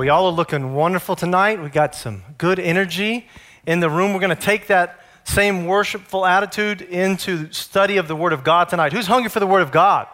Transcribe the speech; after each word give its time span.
Well, 0.00 0.06
y'all 0.06 0.28
are 0.28 0.32
looking 0.32 0.72
wonderful 0.72 1.14
tonight. 1.14 1.62
We 1.62 1.68
got 1.68 1.94
some 1.94 2.22
good 2.38 2.58
energy 2.58 3.28
in 3.66 3.80
the 3.80 3.90
room. 3.90 4.14
We're 4.14 4.20
going 4.20 4.34
to 4.34 4.42
take 4.42 4.68
that 4.68 4.98
same 5.24 5.66
worshipful 5.66 6.24
attitude 6.24 6.80
into 6.80 7.52
study 7.52 7.98
of 7.98 8.08
the 8.08 8.16
Word 8.16 8.32
of 8.32 8.42
God 8.42 8.70
tonight. 8.70 8.94
Who's 8.94 9.06
hungry 9.06 9.28
for 9.28 9.40
the 9.40 9.46
Word 9.46 9.60
of 9.60 9.70
God? 9.70 10.06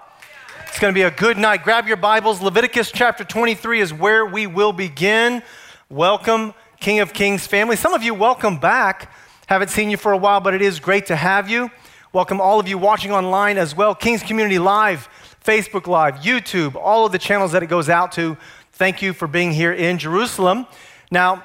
It's 0.67 0.81
going 0.81 0.93
to 0.93 0.99
be 0.99 1.03
a 1.03 1.13
good 1.13 1.39
night. 1.39 1.63
Grab 1.63 1.87
your 1.87 1.99
Bibles. 1.99 2.43
Leviticus 2.43 2.91
chapter 2.91 3.23
23 3.23 3.81
is 3.81 3.95
where 3.95 4.27
we 4.27 4.49
will 4.49 4.73
begin. 4.73 5.41
Welcome, 5.89 6.53
King 6.81 6.99
of 6.99 7.13
Kings 7.13 7.47
family. 7.47 7.77
Some 7.77 7.95
of 7.95 8.03
you, 8.03 8.13
welcome 8.13 8.59
back. 8.59 9.13
Haven't 9.47 9.69
seen 9.69 9.89
you 9.89 9.97
for 9.97 10.11
a 10.11 10.19
while, 10.19 10.41
but 10.41 10.53
it 10.53 10.63
is 10.63 10.81
great 10.81 11.07
to 11.07 11.15
have 11.15 11.49
you. 11.49 11.71
Welcome 12.13 12.41
all 12.41 12.59
of 12.59 12.67
you 12.67 12.77
watching 12.77 13.13
online 13.13 13.57
as 13.57 13.77
well. 13.77 13.95
Kings 13.95 14.25
Community 14.25 14.59
Live, 14.59 15.09
Facebook 15.45 15.87
Live, 15.87 16.17
YouTube, 16.17 16.75
all 16.75 17.07
of 17.07 17.13
the 17.13 17.19
channels 17.19 17.53
that 17.53 17.63
it 17.63 17.69
goes 17.69 17.89
out 17.89 18.11
to. 18.13 18.37
Thank 18.77 19.01
you 19.01 19.15
for 19.15 19.27
being 19.27 19.53
here 19.53 19.73
in 19.73 19.97
Jerusalem. 19.97 20.67
Now, 21.11 21.43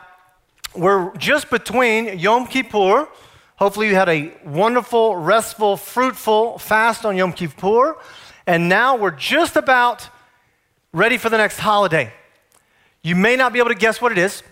we're 0.75 1.15
just 1.15 1.49
between 1.49 2.19
Yom 2.19 2.45
Kippur. 2.45 3.07
Hopefully, 3.55 3.87
you 3.87 3.95
had 3.95 4.09
a 4.09 4.33
wonderful, 4.43 5.15
restful, 5.15 5.77
fruitful 5.77 6.57
fast 6.57 7.05
on 7.05 7.15
Yom 7.15 7.31
Kippur. 7.31 7.95
And 8.45 8.67
now 8.67 8.97
we're 8.97 9.11
just 9.11 9.55
about 9.55 10.09
ready 10.91 11.17
for 11.17 11.29
the 11.29 11.37
next 11.37 11.59
holiday. 11.59 12.11
You 13.01 13.15
may 13.15 13.37
not 13.37 13.53
be 13.53 13.59
able 13.59 13.69
to 13.69 13.75
guess 13.75 14.01
what 14.01 14.11
it 14.11 14.17
is. 14.17 14.43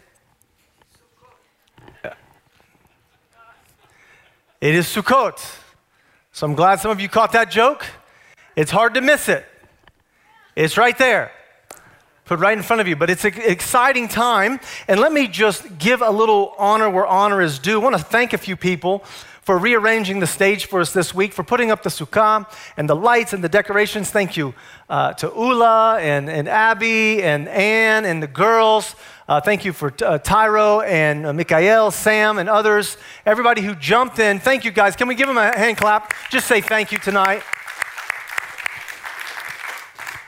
It 4.62 4.74
is 4.74 4.88
Sukkot. 4.88 5.38
So 6.32 6.48
I'm 6.48 6.56
glad 6.56 6.80
some 6.80 6.92
of 6.92 7.02
you 7.02 7.10
caught 7.10 7.34
that 7.34 7.52
joke. 7.52 7.86
It's 8.56 8.72
hard 8.72 8.94
to 8.94 9.02
miss 9.02 9.28
it. 9.28 9.46
It's 10.56 10.78
right 10.78 10.98
there 10.98 11.34
put 12.30 12.40
right 12.40 12.56
in 12.56 12.64
front 12.64 12.80
of 12.80 12.88
you. 12.88 12.96
But 12.96 13.10
it's 13.10 13.26
an 13.26 13.34
exciting 13.38 14.08
time. 14.08 14.60
And 14.88 15.00
let 15.00 15.12
me 15.12 15.28
just 15.28 15.80
give 15.80 16.04
a 16.04 16.12
little 16.12 16.54
honor 16.60 16.88
where 16.88 17.08
honor 17.08 17.42
is 17.42 17.58
due. 17.58 17.82
I 17.82 17.84
want 17.84 17.98
to 17.98 18.04
thank 18.04 18.34
a 18.34 18.38
few 18.38 18.56
people 18.56 19.00
for 19.42 19.58
rearranging 19.58 20.20
the 20.20 20.28
stage 20.28 20.68
for 20.68 20.80
us 20.80 20.94
this 20.94 21.12
week, 21.12 21.34
for 21.34 21.44
putting 21.44 21.72
up 21.72 21.82
the 21.82 21.90
sukkah 21.90 22.46
and 22.78 22.88
the 22.88 22.96
lights 22.96 23.34
and 23.34 23.44
the 23.44 23.50
decorations. 23.50 24.12
Thank 24.12 24.38
you 24.38 24.54
uh, 24.92 25.14
to 25.14 25.34
Ula 25.36 25.98
and, 26.00 26.30
and 26.30 26.48
Abby 26.48 27.24
and 27.24 27.48
Ann 27.48 28.06
and 28.06 28.22
the 28.22 28.28
girls. 28.28 28.94
Uh, 29.28 29.42
thank 29.42 29.66
you 29.66 29.74
for 29.74 29.92
uh, 30.06 30.20
Tyro 30.20 30.82
and 30.82 31.26
uh, 31.26 31.34
Mikael, 31.34 31.90
Sam, 31.90 32.38
and 32.38 32.48
others. 32.48 32.98
Everybody 33.26 33.64
who 33.64 33.74
jumped 33.74 34.20
in. 34.20 34.40
Thank 34.40 34.66
you 34.66 34.72
guys. 34.72 34.96
Can 34.96 35.08
we 35.08 35.16
give 35.16 35.28
them 35.28 35.40
a 35.40 35.58
hand 35.58 35.78
clap? 35.78 36.14
Just 36.30 36.46
say 36.46 36.62
thank 36.62 36.92
you 36.92 37.00
tonight. 37.00 37.42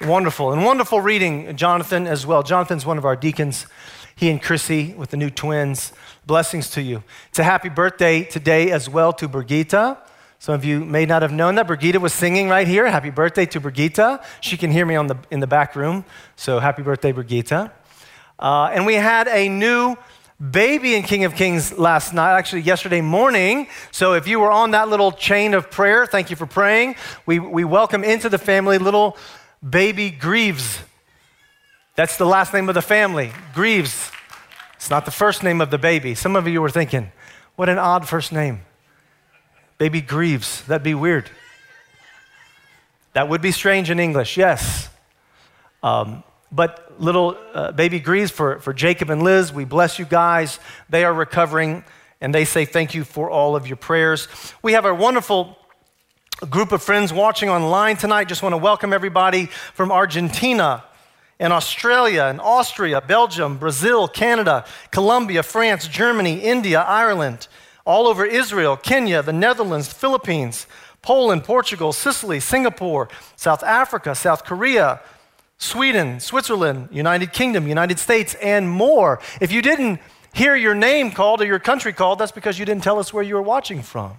Wonderful. 0.06 0.52
And 0.52 0.66
wonderful 0.66 1.00
reading, 1.00 1.56
Jonathan, 1.56 2.08
as 2.08 2.26
well. 2.26 2.42
Jonathan's 2.42 2.88
one 2.88 2.98
of 2.98 3.06
our 3.06 3.16
deacons. 3.16 3.68
He 4.16 4.32
and 4.32 4.42
Chrissy 4.42 4.96
with 4.98 5.12
the 5.12 5.18
new 5.18 5.30
twins. 5.30 5.94
Blessings 6.26 6.72
to 6.72 6.82
you. 6.82 7.04
It's 7.30 7.38
a 7.38 7.44
happy 7.44 7.70
birthday 7.70 8.24
today 8.24 8.72
as 8.72 8.90
well 8.90 9.14
to 9.14 9.28
Brigitte. 9.28 9.98
Some 10.40 10.56
of 10.56 10.66
you 10.66 10.84
may 10.84 11.06
not 11.06 11.22
have 11.22 11.32
known 11.32 11.54
that. 11.54 11.68
Brigitte 11.68 12.02
was 12.02 12.14
singing 12.14 12.50
right 12.50 12.68
here. 12.68 12.90
Happy 12.90 13.12
birthday 13.12 13.46
to 13.46 13.60
Brigitte. 13.60 14.20
She 14.40 14.58
can 14.58 14.72
hear 14.72 14.88
me 14.88 14.96
on 14.96 15.06
the, 15.06 15.18
in 15.30 15.40
the 15.40 15.46
back 15.46 15.76
room. 15.76 16.04
So 16.36 16.58
happy 16.58 16.82
birthday, 16.82 17.12
Brigitte. 17.12 17.52
Uh, 18.40 18.72
and 18.74 18.88
we 18.88 18.96
had 18.96 19.28
a 19.28 19.50
new 19.50 19.96
baby 20.50 20.96
in 20.96 21.04
King 21.04 21.26
of 21.26 21.36
Kings 21.36 21.78
last 21.78 22.12
night, 22.16 22.36
actually 22.36 22.62
yesterday 22.62 23.02
morning. 23.02 23.68
So 23.92 24.14
if 24.14 24.28
you 24.28 24.40
were 24.40 24.52
on 24.52 24.72
that 24.72 24.90
little 24.90 25.12
chain 25.12 25.54
of 25.54 25.70
prayer, 25.70 26.08
thank 26.08 26.32
you 26.32 26.36
for 26.36 26.48
praying. 26.48 26.96
We, 27.28 27.38
we 27.38 27.64
welcome 27.64 28.04
into 28.04 28.30
the 28.30 28.40
family 28.40 28.80
little 28.80 29.16
baby 29.68 30.10
Greaves. 30.10 30.80
That's 31.96 32.18
the 32.18 32.26
last 32.26 32.54
name 32.54 32.70
of 32.70 32.76
the 32.76 32.82
family, 32.82 33.32
Greaves. 33.54 34.12
It's 34.76 34.90
not 34.90 35.06
the 35.06 35.12
first 35.12 35.44
name 35.44 35.62
of 35.62 35.70
the 35.70 35.78
baby. 35.78 36.16
Some 36.16 36.36
of 36.36 36.48
you 36.48 36.62
were 36.62 36.70
thinking, 36.70 37.12
what 37.56 37.70
an 37.70 37.78
odd 37.78 38.08
first 38.08 38.32
name. 38.32 38.62
Baby 39.78 40.02
Greaves. 40.02 40.64
That'd 40.64 40.84
be 40.84 40.96
weird. 40.96 41.30
That 43.14 43.30
would 43.30 43.42
be 43.42 43.52
strange 43.52 43.90
in 43.90 44.00
English, 44.00 44.38
yes. 44.38 44.90
Um, 45.84 46.24
but 46.52 47.00
little 47.00 47.38
uh, 47.54 47.72
baby 47.72 48.00
Greaves 48.00 48.32
for, 48.32 48.60
for 48.60 48.74
Jacob 48.74 49.10
and 49.10 49.22
Liz, 49.22 49.54
we 49.54 49.66
bless 49.66 50.00
you 50.00 50.06
guys. 50.06 50.60
They 50.90 51.04
are 51.04 51.14
recovering, 51.14 51.84
and 52.20 52.34
they 52.34 52.46
say 52.46 52.66
thank 52.66 52.94
you 52.94 53.04
for 53.04 53.30
all 53.30 53.56
of 53.56 53.68
your 53.68 53.78
prayers. 53.78 54.28
We 54.62 54.74
have 54.74 54.86
a 54.86 54.94
wonderful 54.94 55.58
a 56.42 56.48
group 56.48 56.72
of 56.72 56.82
friends 56.82 57.14
watching 57.14 57.50
online 57.50 57.96
tonight. 57.96 58.28
Just 58.28 58.42
want 58.42 58.54
to 58.54 58.58
welcome 58.58 58.94
everybody 58.94 59.46
from 59.46 59.92
Argentina 59.92 60.84
and 61.40 61.54
Australia 61.54 62.24
and 62.24 62.42
Austria, 62.42 63.00
Belgium, 63.00 63.58
Brazil, 63.58 64.08
Canada, 64.08 64.66
Colombia, 64.90 65.44
France, 65.44 65.88
Germany, 65.88 66.40
India, 66.40 66.82
Ireland, 66.82 67.48
all 67.86 68.08
over 68.08 68.26
Israel, 68.26 68.76
Kenya, 68.76 69.22
the 69.22 69.32
Netherlands, 69.32 69.90
the 69.90 69.94
Philippines, 69.94 70.66
Poland, 71.04 71.44
Portugal, 71.44 71.94
Sicily, 71.94 72.40
Singapore, 72.40 73.08
South 73.36 73.62
Africa, 73.62 74.16
South 74.16 74.44
Korea, 74.44 75.00
Sweden, 75.60 76.20
Switzerland, 76.20 76.90
United 76.92 77.34
Kingdom, 77.34 77.68
United 77.68 78.00
States, 78.00 78.34
and 78.42 78.68
more. 78.68 79.20
If 79.40 79.52
you 79.52 79.62
didn't 79.62 80.00
hear 80.34 80.56
your 80.56 80.74
name 80.74 81.12
called 81.12 81.42
or 81.42 81.46
your 81.46 81.60
country 81.60 81.94
called, 81.94 82.18
that's 82.18 82.32
because 82.32 82.58
you 82.58 82.66
didn't 82.66 82.84
tell 82.84 82.98
us 82.98 83.14
where 83.14 83.24
you 83.24 83.36
were 83.36 83.44
watching 83.44 83.84
from. 83.84 84.18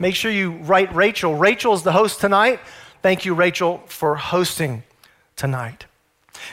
Make 0.00 0.14
sure 0.14 0.30
you 0.30 0.52
write 0.52 0.94
Rachel. 0.94 1.34
Rachel 1.34 1.74
is 1.74 1.82
the 1.82 1.92
host 1.92 2.20
tonight. 2.20 2.58
Thank 3.02 3.26
you, 3.26 3.34
Rachel, 3.34 3.82
for 3.86 4.16
hosting 4.16 4.82
tonight. 5.36 5.84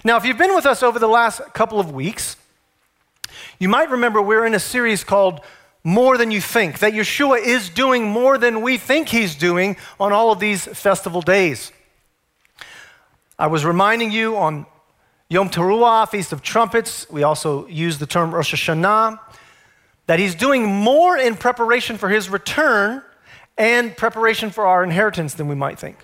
Now, 0.03 0.17
if 0.17 0.25
you've 0.25 0.37
been 0.37 0.53
with 0.53 0.65
us 0.65 0.83
over 0.83 0.99
the 0.99 1.07
last 1.07 1.39
couple 1.53 1.79
of 1.79 1.93
weeks, 1.93 2.35
you 3.57 3.69
might 3.69 3.89
remember 3.89 4.21
we're 4.21 4.45
in 4.45 4.53
a 4.53 4.59
series 4.59 5.05
called 5.05 5.39
More 5.85 6.17
Than 6.17 6.29
You 6.29 6.41
Think, 6.41 6.79
that 6.79 6.91
Yeshua 6.91 7.41
is 7.41 7.69
doing 7.69 8.03
more 8.09 8.37
than 8.37 8.61
we 8.61 8.77
think 8.77 9.07
he's 9.07 9.33
doing 9.33 9.77
on 9.97 10.11
all 10.11 10.33
of 10.33 10.39
these 10.39 10.65
festival 10.65 11.21
days. 11.21 11.71
I 13.39 13.47
was 13.47 13.63
reminding 13.63 14.11
you 14.11 14.35
on 14.35 14.65
Yom 15.29 15.49
Teruah, 15.49 16.09
Feast 16.09 16.33
of 16.33 16.41
Trumpets, 16.41 17.09
we 17.09 17.23
also 17.23 17.65
use 17.67 17.97
the 17.97 18.07
term 18.07 18.35
Rosh 18.35 18.53
Hashanah, 18.53 19.21
that 20.07 20.19
he's 20.19 20.35
doing 20.35 20.65
more 20.65 21.15
in 21.17 21.37
preparation 21.37 21.97
for 21.97 22.09
his 22.09 22.29
return 22.29 23.03
and 23.57 23.95
preparation 23.95 24.49
for 24.49 24.65
our 24.65 24.83
inheritance 24.83 25.33
than 25.33 25.47
we 25.47 25.55
might 25.55 25.79
think. 25.79 25.97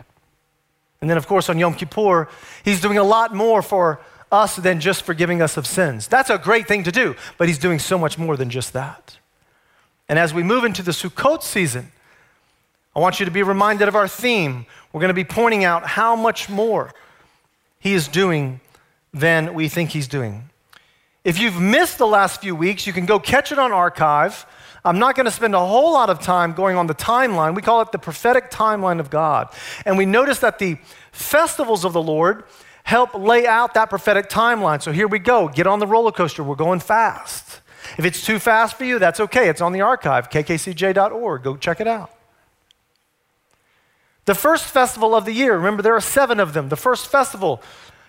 And 1.01 1.09
then, 1.09 1.17
of 1.17 1.27
course, 1.27 1.49
on 1.49 1.59
Yom 1.59 1.75
Kippur, 1.75 2.29
he's 2.63 2.81
doing 2.81 2.97
a 2.97 3.03
lot 3.03 3.35
more 3.35 3.61
for 3.61 3.99
us 4.31 4.55
than 4.55 4.79
just 4.79 5.03
forgiving 5.03 5.41
us 5.41 5.57
of 5.57 5.67
sins. 5.67 6.07
That's 6.07 6.29
a 6.29 6.37
great 6.37 6.67
thing 6.67 6.83
to 6.83 6.91
do, 6.91 7.15
but 7.37 7.47
he's 7.47 7.59
doing 7.59 7.77
so 7.77 7.97
much 7.97 8.17
more 8.17 8.35
than 8.35 8.49
just 8.49 8.73
that. 8.73 9.17
And 10.09 10.17
as 10.17 10.33
we 10.33 10.43
move 10.43 10.63
into 10.63 10.81
the 10.81 10.91
Sukkot 10.91 11.43
season, 11.43 11.91
I 12.95 12.99
want 12.99 13.19
you 13.19 13.25
to 13.25 13.31
be 13.31 13.43
reminded 13.43 13.87
of 13.87 13.95
our 13.95 14.07
theme. 14.07 14.65
We're 14.91 15.01
going 15.01 15.09
to 15.09 15.13
be 15.13 15.23
pointing 15.23 15.63
out 15.63 15.85
how 15.85 16.15
much 16.15 16.49
more 16.49 16.93
he 17.79 17.93
is 17.93 18.07
doing 18.07 18.59
than 19.13 19.53
we 19.53 19.67
think 19.67 19.91
he's 19.91 20.07
doing. 20.07 20.49
If 21.23 21.39
you've 21.39 21.59
missed 21.59 21.97
the 21.97 22.07
last 22.07 22.41
few 22.41 22.55
weeks, 22.55 22.85
you 22.85 22.93
can 22.93 23.05
go 23.05 23.19
catch 23.19 23.51
it 23.51 23.59
on 23.59 23.71
archive. 23.71 24.45
I'm 24.85 24.99
not 24.99 25.15
going 25.15 25.25
to 25.25 25.31
spend 25.31 25.55
a 25.55 25.65
whole 25.65 25.93
lot 25.93 26.09
of 26.09 26.19
time 26.19 26.53
going 26.53 26.75
on 26.75 26.87
the 26.87 26.95
timeline. 26.95 27.55
We 27.55 27.61
call 27.61 27.81
it 27.81 27.91
the 27.91 27.99
prophetic 27.99 28.51
timeline 28.51 28.99
of 28.99 29.09
God. 29.09 29.53
And 29.85 29.97
we 29.97 30.05
notice 30.05 30.39
that 30.39 30.59
the 30.59 30.77
festivals 31.11 31.85
of 31.85 31.93
the 31.93 32.01
Lord 32.01 32.43
help 32.83 33.13
lay 33.13 33.47
out 33.47 33.73
that 33.75 33.89
prophetic 33.89 34.29
timeline. 34.29 34.81
So 34.81 34.91
here 34.91 35.07
we 35.07 35.19
go. 35.19 35.47
Get 35.47 35.67
on 35.67 35.79
the 35.79 35.87
roller 35.87 36.11
coaster. 36.11 36.43
We're 36.43 36.55
going 36.55 36.81
fast. 36.81 37.61
If 37.97 38.05
it's 38.05 38.25
too 38.25 38.39
fast 38.39 38.75
for 38.75 38.83
you, 38.83 38.99
that's 38.99 39.19
okay. 39.21 39.47
It's 39.49 39.61
on 39.61 39.71
the 39.71 39.81
archive, 39.81 40.29
kkcj.org. 40.29 41.43
Go 41.43 41.55
check 41.55 41.79
it 41.79 41.87
out. 41.87 42.11
The 44.25 44.35
first 44.35 44.65
festival 44.65 45.15
of 45.15 45.25
the 45.25 45.33
year, 45.33 45.55
remember 45.55 45.81
there 45.81 45.95
are 45.95 46.01
seven 46.01 46.39
of 46.39 46.53
them. 46.53 46.69
The 46.69 46.77
first 46.77 47.07
festival, 47.07 47.61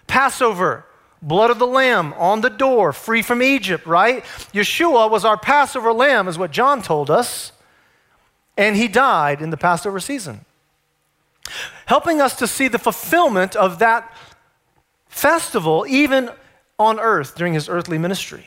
Passover 0.06 0.86
blood 1.24 1.50
of 1.50 1.58
the 1.58 1.66
lamb 1.66 2.12
on 2.14 2.42
the 2.42 2.50
door, 2.50 2.92
free 2.92 3.22
from 3.22 3.42
Egypt, 3.42 3.86
right? 3.86 4.22
Yeshua 4.52 5.10
was 5.10 5.24
our 5.24 5.36
Passover 5.36 5.92
lamb, 5.92 6.28
is 6.28 6.38
what 6.38 6.50
John 6.50 6.82
told 6.82 7.10
us, 7.10 7.50
and 8.56 8.76
he 8.76 8.86
died 8.86 9.42
in 9.42 9.50
the 9.50 9.56
Passover 9.56 9.98
season. 9.98 10.44
Helping 11.86 12.20
us 12.20 12.36
to 12.36 12.46
see 12.46 12.68
the 12.68 12.78
fulfillment 12.78 13.56
of 13.56 13.78
that 13.78 14.14
festival 15.08 15.84
even 15.88 16.30
on 16.78 17.00
earth 17.00 17.34
during 17.34 17.54
his 17.54 17.68
earthly 17.68 17.98
ministry. 17.98 18.46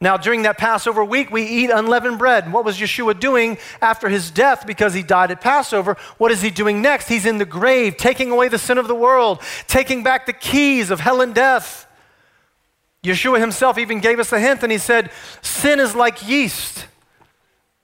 Now, 0.00 0.16
during 0.16 0.42
that 0.42 0.58
Passover 0.58 1.04
week, 1.04 1.32
we 1.32 1.42
eat 1.42 1.70
unleavened 1.70 2.18
bread. 2.18 2.52
What 2.52 2.64
was 2.64 2.78
Yeshua 2.78 3.18
doing 3.18 3.58
after 3.82 4.08
his 4.08 4.30
death 4.30 4.64
because 4.64 4.94
he 4.94 5.02
died 5.02 5.32
at 5.32 5.40
Passover? 5.40 5.96
What 6.18 6.30
is 6.30 6.40
he 6.40 6.50
doing 6.50 6.80
next? 6.80 7.08
He's 7.08 7.26
in 7.26 7.38
the 7.38 7.44
grave, 7.44 7.96
taking 7.96 8.30
away 8.30 8.46
the 8.46 8.58
sin 8.58 8.78
of 8.78 8.86
the 8.86 8.94
world, 8.94 9.42
taking 9.66 10.04
back 10.04 10.26
the 10.26 10.32
keys 10.32 10.90
of 10.90 11.00
hell 11.00 11.20
and 11.20 11.34
death. 11.34 11.88
Yeshua 13.02 13.40
himself 13.40 13.76
even 13.76 13.98
gave 13.98 14.20
us 14.20 14.32
a 14.32 14.38
hint 14.38 14.62
and 14.62 14.70
he 14.70 14.78
said, 14.78 15.10
Sin 15.42 15.80
is 15.80 15.96
like 15.96 16.28
yeast. 16.28 16.86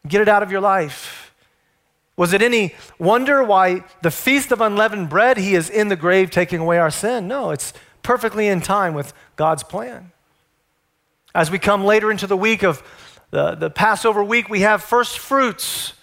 Get 0.07 0.21
it 0.21 0.29
out 0.29 0.43
of 0.43 0.53
your 0.53 0.61
life. 0.61 1.35
Was 2.17 2.33
it 2.33 2.43
any 2.43 2.77
wonder 2.99 3.43
why 3.43 3.85
the 4.03 4.11
feast 4.11 4.53
of 4.53 4.61
unleavened 4.61 5.09
bread, 5.09 5.37
he 5.37 5.57
is 5.57 5.69
in 5.69 5.89
the 5.89 5.97
grave 5.97 6.31
taking 6.31 6.61
away 6.61 6.79
our 6.79 6.91
sin? 6.91 7.27
No, 7.27 7.51
it's 7.51 7.73
perfectly 8.03 8.47
in 8.47 8.61
time 8.61 8.95
with 8.95 9.13
God's 9.35 9.65
plan. 9.65 10.13
As 11.35 11.51
we 11.51 11.59
come 11.59 11.85
later 11.85 12.11
into 12.11 12.27
the 12.27 12.37
week 12.37 12.63
of 12.63 12.83
the, 13.31 13.57
the 13.57 13.71
Passover 13.71 14.23
week, 14.23 14.49
we 14.49 14.61
have 14.61 14.83
first 14.83 15.19
fruits 15.19 15.95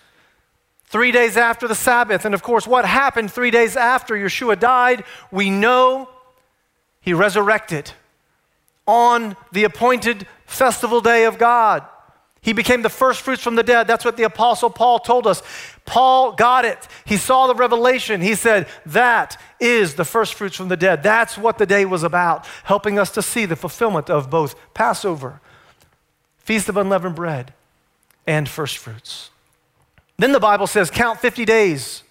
three 0.86 1.12
days 1.14 1.38
after 1.38 1.68
the 1.68 1.76
Sabbath. 1.76 2.26
And 2.26 2.36
of 2.36 2.44
course, 2.44 2.68
what 2.68 2.84
happened 2.84 3.32
three 3.32 3.52
days 3.52 3.78
after 3.78 4.14
Yeshua 4.16 4.60
died? 4.60 5.06
We 5.32 5.50
know 5.50 6.10
he 7.00 7.14
resurrected 7.14 7.92
on 8.86 9.38
the 9.54 9.64
appointed 9.64 10.28
festival 10.46 11.00
day 11.00 11.24
of 11.24 11.38
God. 11.38 11.86
He 12.42 12.54
became 12.54 12.82
the 12.82 12.90
first 12.90 13.22
fruits 13.22 13.42
from 13.42 13.56
the 13.56 13.64
dead. 13.64 13.88
That's 13.88 14.04
what 14.04 14.18
the 14.18 14.24
Apostle 14.24 14.70
Paul 14.70 15.00
told 15.00 15.28
us. 15.28 15.44
Paul 15.86 16.34
got 16.34 16.64
it. 16.66 16.88
He 17.06 17.18
saw 17.18 17.48
the 17.48 17.56
revelation. 17.56 18.22
He 18.22 18.36
said, 18.36 18.68
That 18.86 19.40
is 19.60 19.96
the 19.96 20.06
first 20.06 20.36
fruits 20.36 20.56
from 20.56 20.70
the 20.70 20.78
dead. 20.78 21.04
That's 21.04 21.38
what 21.38 21.58
the 21.58 21.66
day 21.66 21.86
was 21.86 22.04
about, 22.04 22.46
helping 22.64 22.98
us 22.98 23.12
to 23.12 23.22
see 23.22 23.46
the 23.46 23.56
fulfillment 23.56 24.10
of 24.10 24.30
both 24.30 24.56
Passover, 24.74 25.42
Feast 26.38 26.70
of 26.70 26.78
Unleavened 26.78 27.16
Bread, 27.16 27.54
and 28.26 28.48
first 28.48 28.78
fruits. 28.78 29.32
Then 30.18 30.32
the 30.32 30.40
Bible 30.40 30.68
says, 30.68 30.92
Count 30.92 31.20
50 31.20 31.46
days 31.46 32.04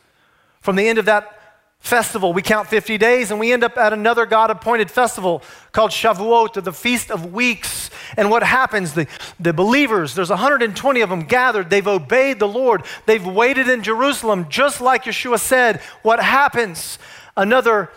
from 0.60 0.76
the 0.76 0.88
end 0.88 0.98
of 0.98 1.04
that 1.06 1.39
festival. 1.80 2.32
We 2.32 2.42
count 2.42 2.68
50 2.68 2.98
days 2.98 3.30
and 3.30 3.40
we 3.40 3.52
end 3.52 3.64
up 3.64 3.76
at 3.76 3.92
another 3.92 4.26
God 4.26 4.50
appointed 4.50 4.90
festival 4.90 5.42
called 5.72 5.90
Shavuot, 5.90 6.56
or 6.56 6.60
the 6.60 6.72
Feast 6.72 7.10
of 7.10 7.32
Weeks. 7.32 7.90
And 8.16 8.30
what 8.30 8.42
happens? 8.42 8.92
The, 8.94 9.06
the 9.40 9.52
believers, 9.52 10.14
there's 10.14 10.30
120 10.30 11.00
of 11.00 11.10
them 11.10 11.22
gathered. 11.22 11.70
They've 11.70 11.86
obeyed 11.86 12.38
the 12.38 12.48
Lord. 12.48 12.84
They've 13.06 13.24
waited 13.24 13.68
in 13.68 13.82
Jerusalem, 13.82 14.46
just 14.48 14.80
like 14.80 15.04
Yeshua 15.04 15.40
said. 15.40 15.80
What 16.02 16.20
happens? 16.20 16.98
Another 17.36 17.90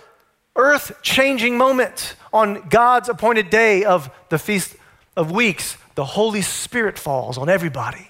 earth 0.56 1.00
changing 1.02 1.58
moment 1.58 2.16
on 2.32 2.68
God's 2.70 3.10
appointed 3.10 3.50
day 3.50 3.84
of 3.84 4.10
the 4.30 4.40
Feast 4.40 4.76
of 5.18 5.32
Weeks. 5.32 5.78
The 5.96 6.06
Holy 6.06 6.42
Spirit 6.42 6.98
falls 6.98 7.38
on 7.38 7.50
everybody. 7.50 8.10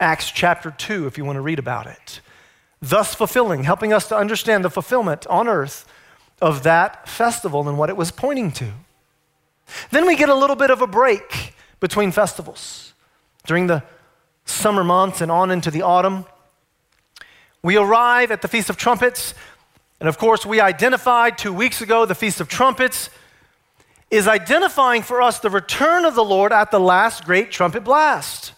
Acts 0.00 0.30
chapter 0.30 0.70
2, 0.70 1.06
if 1.06 1.18
you 1.18 1.24
want 1.24 1.36
to 1.36 1.40
read 1.40 1.58
about 1.58 1.86
it 1.86 2.20
thus 2.80 3.14
fulfilling, 3.14 3.64
helping 3.64 3.92
us 3.92 4.08
to 4.08 4.16
understand 4.16 4.64
the 4.64 4.70
fulfillment 4.70 5.26
on 5.26 5.48
earth 5.48 5.84
of 6.40 6.62
that 6.62 7.08
festival 7.08 7.68
and 7.68 7.78
what 7.78 7.90
it 7.90 7.96
was 7.96 8.10
pointing 8.10 8.52
to. 8.52 8.70
Then 9.90 10.06
we 10.06 10.16
get 10.16 10.28
a 10.28 10.34
little 10.34 10.56
bit 10.56 10.70
of 10.70 10.80
a 10.80 10.86
break 10.86 11.54
between 11.80 12.12
festivals. 12.12 12.92
During 13.46 13.66
the 13.66 13.82
summer 14.44 14.84
months 14.84 15.20
and 15.20 15.30
on 15.30 15.50
into 15.50 15.70
the 15.70 15.82
autumn, 15.82 16.26
we 17.62 17.76
arrive 17.76 18.30
at 18.30 18.42
the 18.42 18.48
Feast 18.48 18.70
of 18.70 18.76
Trumpets. 18.76 19.34
And 20.00 20.08
of 20.08 20.16
course, 20.18 20.46
we 20.46 20.60
identified 20.60 21.38
two 21.38 21.52
weeks 21.52 21.80
ago 21.80 22.06
the 22.06 22.14
Feast 22.14 22.40
of 22.40 22.48
Trumpets 22.48 23.10
is 24.10 24.26
identifying 24.26 25.02
for 25.02 25.20
us 25.20 25.38
the 25.38 25.50
return 25.50 26.04
of 26.04 26.14
the 26.14 26.24
Lord 26.24 26.52
at 26.52 26.70
the 26.70 26.80
last 26.80 27.24
great 27.24 27.50
trumpet 27.50 27.84
blast. 27.84 28.52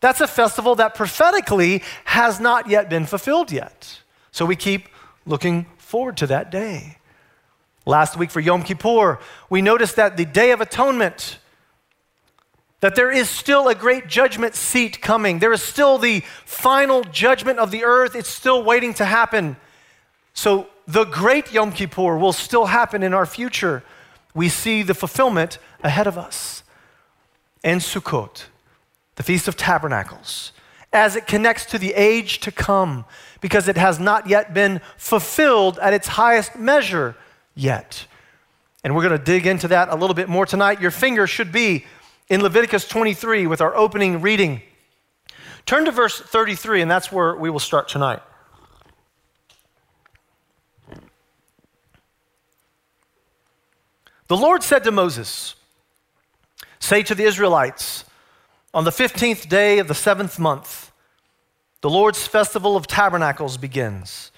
That's 0.00 0.20
a 0.20 0.26
festival 0.26 0.74
that 0.76 0.94
prophetically 0.94 1.82
has 2.04 2.40
not 2.40 2.68
yet 2.68 2.88
been 2.88 3.06
fulfilled 3.06 3.52
yet. 3.52 4.00
So 4.32 4.46
we 4.46 4.56
keep 4.56 4.88
looking 5.26 5.66
forward 5.76 6.16
to 6.18 6.26
that 6.28 6.50
day. 6.50 6.96
Last 7.86 8.16
week 8.16 8.30
for 8.30 8.40
Yom 8.40 8.62
Kippur, 8.62 9.18
we 9.48 9.62
noticed 9.62 9.96
that 9.96 10.16
the 10.16 10.24
Day 10.24 10.52
of 10.52 10.60
Atonement, 10.60 11.38
that 12.80 12.94
there 12.94 13.10
is 13.10 13.28
still 13.28 13.68
a 13.68 13.74
great 13.74 14.06
judgment 14.06 14.54
seat 14.54 15.00
coming. 15.02 15.38
There 15.38 15.52
is 15.52 15.62
still 15.62 15.98
the 15.98 16.20
final 16.44 17.02
judgment 17.04 17.58
of 17.58 17.70
the 17.70 17.84
earth. 17.84 18.14
It's 18.14 18.28
still 18.28 18.62
waiting 18.62 18.94
to 18.94 19.04
happen. 19.04 19.56
So 20.32 20.68
the 20.86 21.04
great 21.04 21.52
Yom 21.52 21.72
Kippur 21.72 22.16
will 22.16 22.32
still 22.32 22.66
happen 22.66 23.02
in 23.02 23.12
our 23.12 23.26
future. 23.26 23.82
We 24.34 24.48
see 24.48 24.82
the 24.82 24.94
fulfillment 24.94 25.58
ahead 25.82 26.06
of 26.06 26.16
us. 26.16 26.62
And 27.62 27.80
Sukkot 27.80 28.44
the 29.20 29.24
Feast 29.24 29.48
of 29.48 29.54
Tabernacles, 29.54 30.52
as 30.94 31.14
it 31.14 31.26
connects 31.26 31.66
to 31.66 31.76
the 31.76 31.92
age 31.92 32.40
to 32.40 32.50
come, 32.50 33.04
because 33.42 33.68
it 33.68 33.76
has 33.76 34.00
not 34.00 34.26
yet 34.26 34.54
been 34.54 34.80
fulfilled 34.96 35.78
at 35.80 35.92
its 35.92 36.08
highest 36.08 36.56
measure 36.56 37.14
yet. 37.54 38.06
And 38.82 38.96
we're 38.96 39.06
going 39.06 39.18
to 39.18 39.22
dig 39.22 39.46
into 39.46 39.68
that 39.68 39.90
a 39.90 39.94
little 39.94 40.14
bit 40.14 40.30
more 40.30 40.46
tonight. 40.46 40.80
Your 40.80 40.90
finger 40.90 41.26
should 41.26 41.52
be 41.52 41.84
in 42.30 42.42
Leviticus 42.42 42.88
23 42.88 43.46
with 43.46 43.60
our 43.60 43.76
opening 43.76 44.22
reading. 44.22 44.62
Turn 45.66 45.84
to 45.84 45.90
verse 45.90 46.18
33, 46.18 46.80
and 46.80 46.90
that's 46.90 47.12
where 47.12 47.36
we 47.36 47.50
will 47.50 47.58
start 47.58 47.88
tonight. 47.88 48.22
The 54.28 54.36
Lord 54.38 54.62
said 54.62 54.82
to 54.84 54.90
Moses, 54.90 55.56
Say 56.78 57.02
to 57.02 57.14
the 57.14 57.24
Israelites, 57.24 58.06
on 58.72 58.84
the 58.84 58.90
15th 58.90 59.48
day 59.48 59.78
of 59.78 59.88
the 59.88 59.94
seventh 59.94 60.38
month, 60.38 60.92
the 61.80 61.90
Lord's 61.90 62.26
festival 62.26 62.76
of 62.76 62.86
tabernacles 62.86 63.56
begins, 63.56 64.30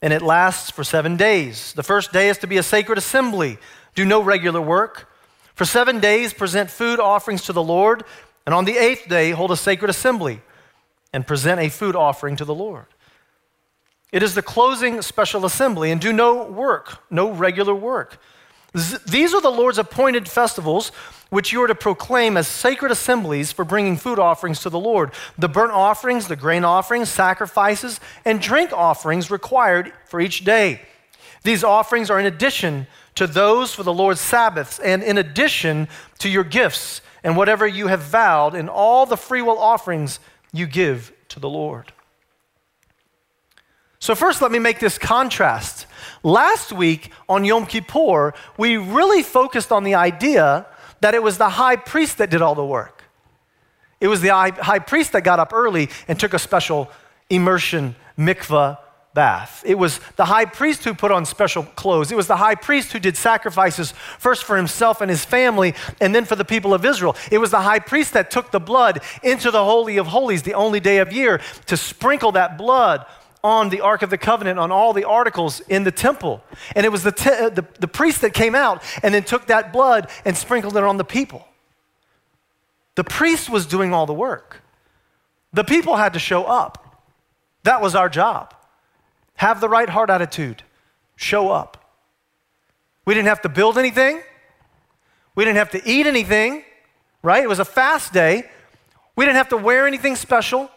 and 0.00 0.12
it 0.12 0.22
lasts 0.22 0.70
for 0.70 0.84
seven 0.84 1.16
days. 1.16 1.72
The 1.72 1.82
first 1.82 2.12
day 2.12 2.28
is 2.28 2.38
to 2.38 2.46
be 2.46 2.58
a 2.58 2.62
sacred 2.62 2.98
assembly, 2.98 3.58
do 3.94 4.04
no 4.04 4.22
regular 4.22 4.60
work. 4.60 5.08
For 5.54 5.64
seven 5.64 6.00
days, 6.00 6.32
present 6.32 6.70
food 6.70 7.00
offerings 7.00 7.44
to 7.44 7.52
the 7.52 7.62
Lord, 7.62 8.04
and 8.46 8.54
on 8.54 8.64
the 8.64 8.76
eighth 8.76 9.08
day, 9.08 9.30
hold 9.30 9.50
a 9.50 9.56
sacred 9.56 9.90
assembly 9.90 10.40
and 11.12 11.26
present 11.26 11.60
a 11.60 11.68
food 11.68 11.96
offering 11.96 12.36
to 12.36 12.44
the 12.44 12.54
Lord. 12.54 12.86
It 14.12 14.22
is 14.22 14.34
the 14.34 14.42
closing 14.42 15.02
special 15.02 15.44
assembly, 15.44 15.90
and 15.90 16.00
do 16.00 16.12
no 16.12 16.44
work, 16.44 17.02
no 17.10 17.30
regular 17.30 17.74
work. 17.74 18.18
These 18.72 19.34
are 19.34 19.40
the 19.42 19.50
Lord's 19.50 19.78
appointed 19.78 20.28
festivals 20.28 20.92
which 21.28 21.52
you 21.52 21.62
are 21.62 21.66
to 21.66 21.74
proclaim 21.74 22.36
as 22.36 22.46
sacred 22.46 22.92
assemblies 22.92 23.52
for 23.52 23.64
bringing 23.64 23.96
food 23.96 24.18
offerings 24.18 24.60
to 24.60 24.70
the 24.70 24.78
Lord. 24.78 25.12
The 25.38 25.48
burnt 25.48 25.72
offerings, 25.72 26.28
the 26.28 26.36
grain 26.36 26.62
offerings, 26.62 27.08
sacrifices, 27.08 28.00
and 28.26 28.40
drink 28.40 28.70
offerings 28.72 29.30
required 29.30 29.92
for 30.04 30.20
each 30.20 30.44
day. 30.44 30.82
These 31.42 31.64
offerings 31.64 32.10
are 32.10 32.20
in 32.20 32.26
addition 32.26 32.86
to 33.14 33.26
those 33.26 33.74
for 33.74 33.82
the 33.82 33.92
Lord's 33.92 34.20
Sabbaths, 34.20 34.78
and 34.78 35.02
in 35.02 35.18
addition 35.18 35.88
to 36.18 36.28
your 36.28 36.44
gifts 36.44 37.00
and 37.24 37.36
whatever 37.36 37.66
you 37.66 37.86
have 37.86 38.00
vowed, 38.00 38.54
and 38.54 38.68
all 38.68 39.06
the 39.06 39.16
freewill 39.16 39.58
offerings 39.58 40.20
you 40.52 40.66
give 40.66 41.12
to 41.28 41.40
the 41.40 41.48
Lord. 41.48 41.92
So, 44.00 44.14
first, 44.14 44.42
let 44.42 44.50
me 44.50 44.58
make 44.58 44.80
this 44.80 44.98
contrast. 44.98 45.86
Last 46.22 46.72
week 46.72 47.10
on 47.28 47.44
Yom 47.44 47.66
Kippur, 47.66 48.34
we 48.56 48.76
really 48.76 49.22
focused 49.22 49.72
on 49.72 49.84
the 49.84 49.94
idea 49.94 50.66
that 51.00 51.14
it 51.14 51.22
was 51.22 51.38
the 51.38 51.48
high 51.48 51.76
priest 51.76 52.18
that 52.18 52.30
did 52.30 52.42
all 52.42 52.54
the 52.54 52.64
work. 52.64 53.04
It 54.00 54.08
was 54.08 54.20
the 54.20 54.30
high 54.30 54.78
priest 54.78 55.12
that 55.12 55.22
got 55.22 55.38
up 55.38 55.52
early 55.52 55.88
and 56.08 56.18
took 56.18 56.34
a 56.34 56.38
special 56.38 56.90
immersion 57.28 57.96
mikvah 58.18 58.78
bath. 59.14 59.62
It 59.66 59.76
was 59.76 60.00
the 60.16 60.24
high 60.24 60.44
priest 60.44 60.84
who 60.84 60.94
put 60.94 61.10
on 61.10 61.24
special 61.24 61.64
clothes. 61.64 62.10
It 62.10 62.16
was 62.16 62.26
the 62.26 62.36
high 62.36 62.54
priest 62.54 62.92
who 62.92 62.98
did 62.98 63.16
sacrifices 63.16 63.92
first 64.18 64.44
for 64.44 64.56
himself 64.56 65.00
and 65.00 65.10
his 65.10 65.24
family 65.24 65.74
and 66.00 66.14
then 66.14 66.24
for 66.24 66.36
the 66.36 66.44
people 66.44 66.72
of 66.72 66.84
Israel. 66.84 67.16
It 67.30 67.38
was 67.38 67.50
the 67.50 67.60
high 67.60 67.78
priest 67.78 68.14
that 68.14 68.30
took 68.30 68.50
the 68.50 68.60
blood 68.60 69.02
into 69.22 69.50
the 69.50 69.64
Holy 69.64 69.98
of 69.98 70.06
Holies, 70.06 70.42
the 70.42 70.54
only 70.54 70.80
day 70.80 70.98
of 70.98 71.12
year, 71.12 71.40
to 71.66 71.76
sprinkle 71.76 72.32
that 72.32 72.56
blood 72.56 73.04
on 73.44 73.70
the 73.70 73.80
Ark 73.80 74.02
of 74.02 74.10
the 74.10 74.18
Covenant, 74.18 74.58
on 74.58 74.70
all 74.70 74.92
the 74.92 75.04
articles 75.04 75.60
in 75.60 75.84
the 75.84 75.90
temple. 75.90 76.42
And 76.76 76.86
it 76.86 76.90
was 76.90 77.02
the, 77.02 77.12
te- 77.12 77.30
uh, 77.30 77.48
the, 77.48 77.66
the 77.80 77.88
priest 77.88 78.20
that 78.20 78.34
came 78.34 78.54
out 78.54 78.82
and 79.02 79.12
then 79.12 79.24
took 79.24 79.46
that 79.46 79.72
blood 79.72 80.08
and 80.24 80.36
sprinkled 80.36 80.76
it 80.76 80.84
on 80.84 80.96
the 80.96 81.04
people. 81.04 81.46
The 82.94 83.04
priest 83.04 83.50
was 83.50 83.66
doing 83.66 83.92
all 83.92 84.06
the 84.06 84.14
work. 84.14 84.62
The 85.52 85.64
people 85.64 85.96
had 85.96 86.12
to 86.12 86.18
show 86.18 86.44
up. 86.44 87.02
That 87.64 87.80
was 87.80 87.94
our 87.94 88.08
job. 88.08 88.54
Have 89.36 89.60
the 89.60 89.68
right 89.68 89.88
heart 89.88 90.10
attitude, 90.10 90.62
show 91.16 91.50
up. 91.50 91.78
We 93.04 93.14
didn't 93.14 93.28
have 93.28 93.42
to 93.42 93.48
build 93.48 93.78
anything, 93.78 94.22
we 95.34 95.44
didn't 95.44 95.56
have 95.56 95.70
to 95.70 95.88
eat 95.88 96.06
anything, 96.06 96.64
right? 97.22 97.42
It 97.42 97.48
was 97.48 97.58
a 97.58 97.64
fast 97.64 98.12
day. 98.12 98.44
We 99.16 99.24
didn't 99.24 99.36
have 99.36 99.48
to 99.50 99.56
wear 99.56 99.86
anything 99.86 100.16
special. 100.16 100.70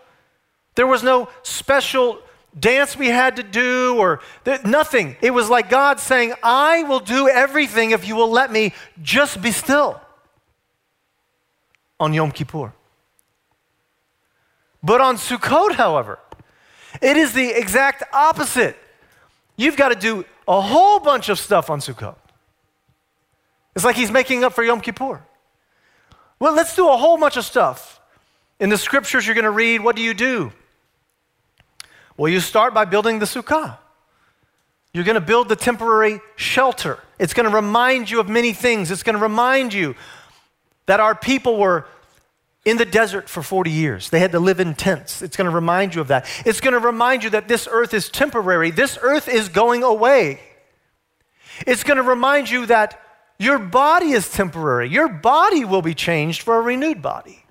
There 0.75 0.87
was 0.87 1.03
no 1.03 1.29
special 1.43 2.19
dance 2.57 2.95
we 2.95 3.07
had 3.07 3.35
to 3.35 3.43
do 3.43 3.97
or 3.97 4.21
th- 4.45 4.63
nothing. 4.63 5.17
It 5.21 5.31
was 5.31 5.49
like 5.49 5.69
God 5.69 5.99
saying, 5.99 6.33
I 6.41 6.83
will 6.83 6.99
do 6.99 7.27
everything 7.27 7.91
if 7.91 8.07
you 8.07 8.15
will 8.15 8.31
let 8.31 8.51
me 8.51 8.73
just 9.01 9.41
be 9.41 9.51
still 9.51 9.99
on 11.99 12.13
Yom 12.13 12.31
Kippur. 12.31 12.73
But 14.81 15.01
on 15.01 15.17
Sukkot, 15.17 15.73
however, 15.73 16.19
it 17.01 17.17
is 17.17 17.33
the 17.33 17.49
exact 17.49 18.03
opposite. 18.13 18.77
You've 19.57 19.77
got 19.77 19.89
to 19.89 19.95
do 19.95 20.25
a 20.47 20.61
whole 20.61 20.99
bunch 20.99 21.29
of 21.29 21.39
stuff 21.39 21.69
on 21.69 21.79
Sukkot. 21.79 22.15
It's 23.75 23.83
like 23.83 23.95
he's 23.95 24.11
making 24.11 24.43
up 24.43 24.53
for 24.53 24.63
Yom 24.63 24.79
Kippur. 24.79 25.21
Well, 26.39 26.53
let's 26.53 26.75
do 26.75 26.87
a 26.87 26.97
whole 26.97 27.17
bunch 27.17 27.37
of 27.37 27.45
stuff. 27.45 27.99
In 28.59 28.69
the 28.69 28.77
scriptures 28.77 29.25
you're 29.25 29.35
going 29.35 29.43
to 29.43 29.51
read, 29.51 29.81
what 29.81 29.95
do 29.95 30.01
you 30.01 30.13
do? 30.13 30.51
Well, 32.17 32.31
you 32.31 32.39
start 32.39 32.73
by 32.73 32.85
building 32.85 33.19
the 33.19 33.25
sukkah. 33.25 33.77
You're 34.93 35.03
going 35.03 35.15
to 35.15 35.21
build 35.21 35.49
the 35.49 35.57
temporary 35.57 36.21
shelter. 36.37 36.99
It's 37.19 37.33
going 37.33 37.49
to 37.49 37.53
remind 37.53 38.09
you 38.09 38.19
of 38.19 38.29
many 38.29 38.53
things. 38.53 38.91
It's 38.91 39.03
going 39.03 39.17
to 39.17 39.21
remind 39.21 39.73
you 39.73 39.95
that 40.85 40.99
our 40.99 41.15
people 41.15 41.57
were 41.57 41.85
in 42.63 42.77
the 42.77 42.85
desert 42.85 43.29
for 43.29 43.43
40 43.43 43.69
years. 43.69 44.09
They 44.09 44.19
had 44.19 44.31
to 44.31 44.39
live 44.39 44.59
in 44.59 44.73
tents. 44.73 45.21
It's 45.21 45.37
going 45.37 45.49
to 45.49 45.55
remind 45.55 45.95
you 45.95 46.01
of 46.01 46.07
that. 46.07 46.25
It's 46.45 46.61
going 46.61 46.73
to 46.73 46.79
remind 46.79 47.23
you 47.23 47.29
that 47.31 47.47
this 47.47 47.67
earth 47.69 47.93
is 47.93 48.09
temporary. 48.09 48.71
This 48.71 48.97
earth 49.01 49.27
is 49.27 49.49
going 49.49 49.83
away. 49.83 50.39
It's 51.67 51.83
going 51.83 51.97
to 51.97 52.03
remind 52.03 52.49
you 52.49 52.65
that 52.65 52.99
your 53.37 53.59
body 53.59 54.11
is 54.11 54.29
temporary. 54.29 54.89
Your 54.89 55.07
body 55.07 55.65
will 55.65 55.81
be 55.81 55.93
changed 55.93 56.41
for 56.41 56.57
a 56.57 56.61
renewed 56.61 57.01
body. 57.01 57.44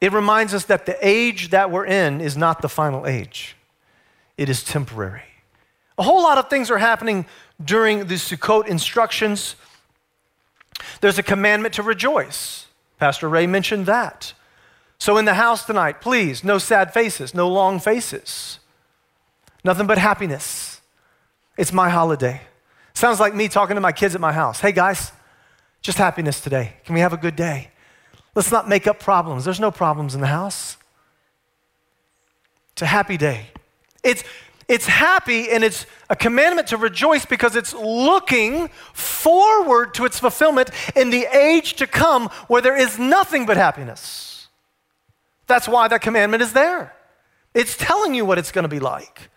It 0.00 0.12
reminds 0.12 0.54
us 0.54 0.64
that 0.64 0.86
the 0.86 0.96
age 1.06 1.50
that 1.50 1.70
we're 1.70 1.86
in 1.86 2.20
is 2.20 2.36
not 2.36 2.62
the 2.62 2.68
final 2.68 3.06
age, 3.06 3.56
it 4.36 4.48
is 4.48 4.64
temporary. 4.64 5.22
A 5.98 6.02
whole 6.02 6.22
lot 6.22 6.38
of 6.38 6.48
things 6.48 6.70
are 6.70 6.78
happening 6.78 7.26
during 7.62 8.06
the 8.06 8.14
Sukkot 8.14 8.66
instructions. 8.66 9.54
There's 11.02 11.18
a 11.18 11.22
commandment 11.22 11.74
to 11.74 11.82
rejoice. 11.82 12.66
Pastor 12.98 13.28
Ray 13.28 13.46
mentioned 13.46 13.84
that. 13.84 14.32
So, 14.98 15.18
in 15.18 15.26
the 15.26 15.34
house 15.34 15.64
tonight, 15.64 16.00
please, 16.00 16.42
no 16.44 16.58
sad 16.58 16.92
faces, 16.92 17.34
no 17.34 17.48
long 17.48 17.80
faces, 17.80 18.58
nothing 19.64 19.86
but 19.86 19.98
happiness. 19.98 20.80
It's 21.56 21.72
my 21.72 21.90
holiday. 21.90 22.42
Sounds 22.94 23.20
like 23.20 23.34
me 23.34 23.48
talking 23.48 23.74
to 23.74 23.80
my 23.80 23.92
kids 23.92 24.14
at 24.14 24.20
my 24.20 24.32
house. 24.32 24.60
Hey, 24.60 24.72
guys, 24.72 25.12
just 25.82 25.98
happiness 25.98 26.40
today. 26.40 26.74
Can 26.84 26.94
we 26.94 27.00
have 27.00 27.12
a 27.12 27.18
good 27.18 27.36
day? 27.36 27.70
Let's 28.34 28.50
not 28.50 28.68
make 28.68 28.86
up 28.86 29.00
problems. 29.00 29.44
There's 29.44 29.60
no 29.60 29.70
problems 29.70 30.14
in 30.14 30.20
the 30.20 30.26
house. 30.26 30.76
It's 32.72 32.82
a 32.82 32.86
happy 32.86 33.16
day. 33.16 33.48
It's 34.02 34.24
it's 34.68 34.86
happy 34.86 35.50
and 35.50 35.64
it's 35.64 35.84
a 36.08 36.14
commandment 36.14 36.68
to 36.68 36.76
rejoice 36.76 37.26
because 37.26 37.56
it's 37.56 37.74
looking 37.74 38.68
forward 38.92 39.94
to 39.94 40.04
its 40.04 40.20
fulfillment 40.20 40.70
in 40.94 41.10
the 41.10 41.26
age 41.36 41.74
to 41.74 41.88
come 41.88 42.28
where 42.46 42.62
there 42.62 42.76
is 42.76 42.96
nothing 42.96 43.46
but 43.46 43.56
happiness. 43.56 44.46
That's 45.48 45.66
why 45.66 45.88
that 45.88 46.02
commandment 46.02 46.40
is 46.44 46.52
there. 46.52 46.94
It's 47.52 47.76
telling 47.76 48.14
you 48.14 48.24
what 48.24 48.38
it's 48.38 48.52
going 48.52 48.62
to 48.62 48.68
be 48.68 48.78
like. 48.78 49.30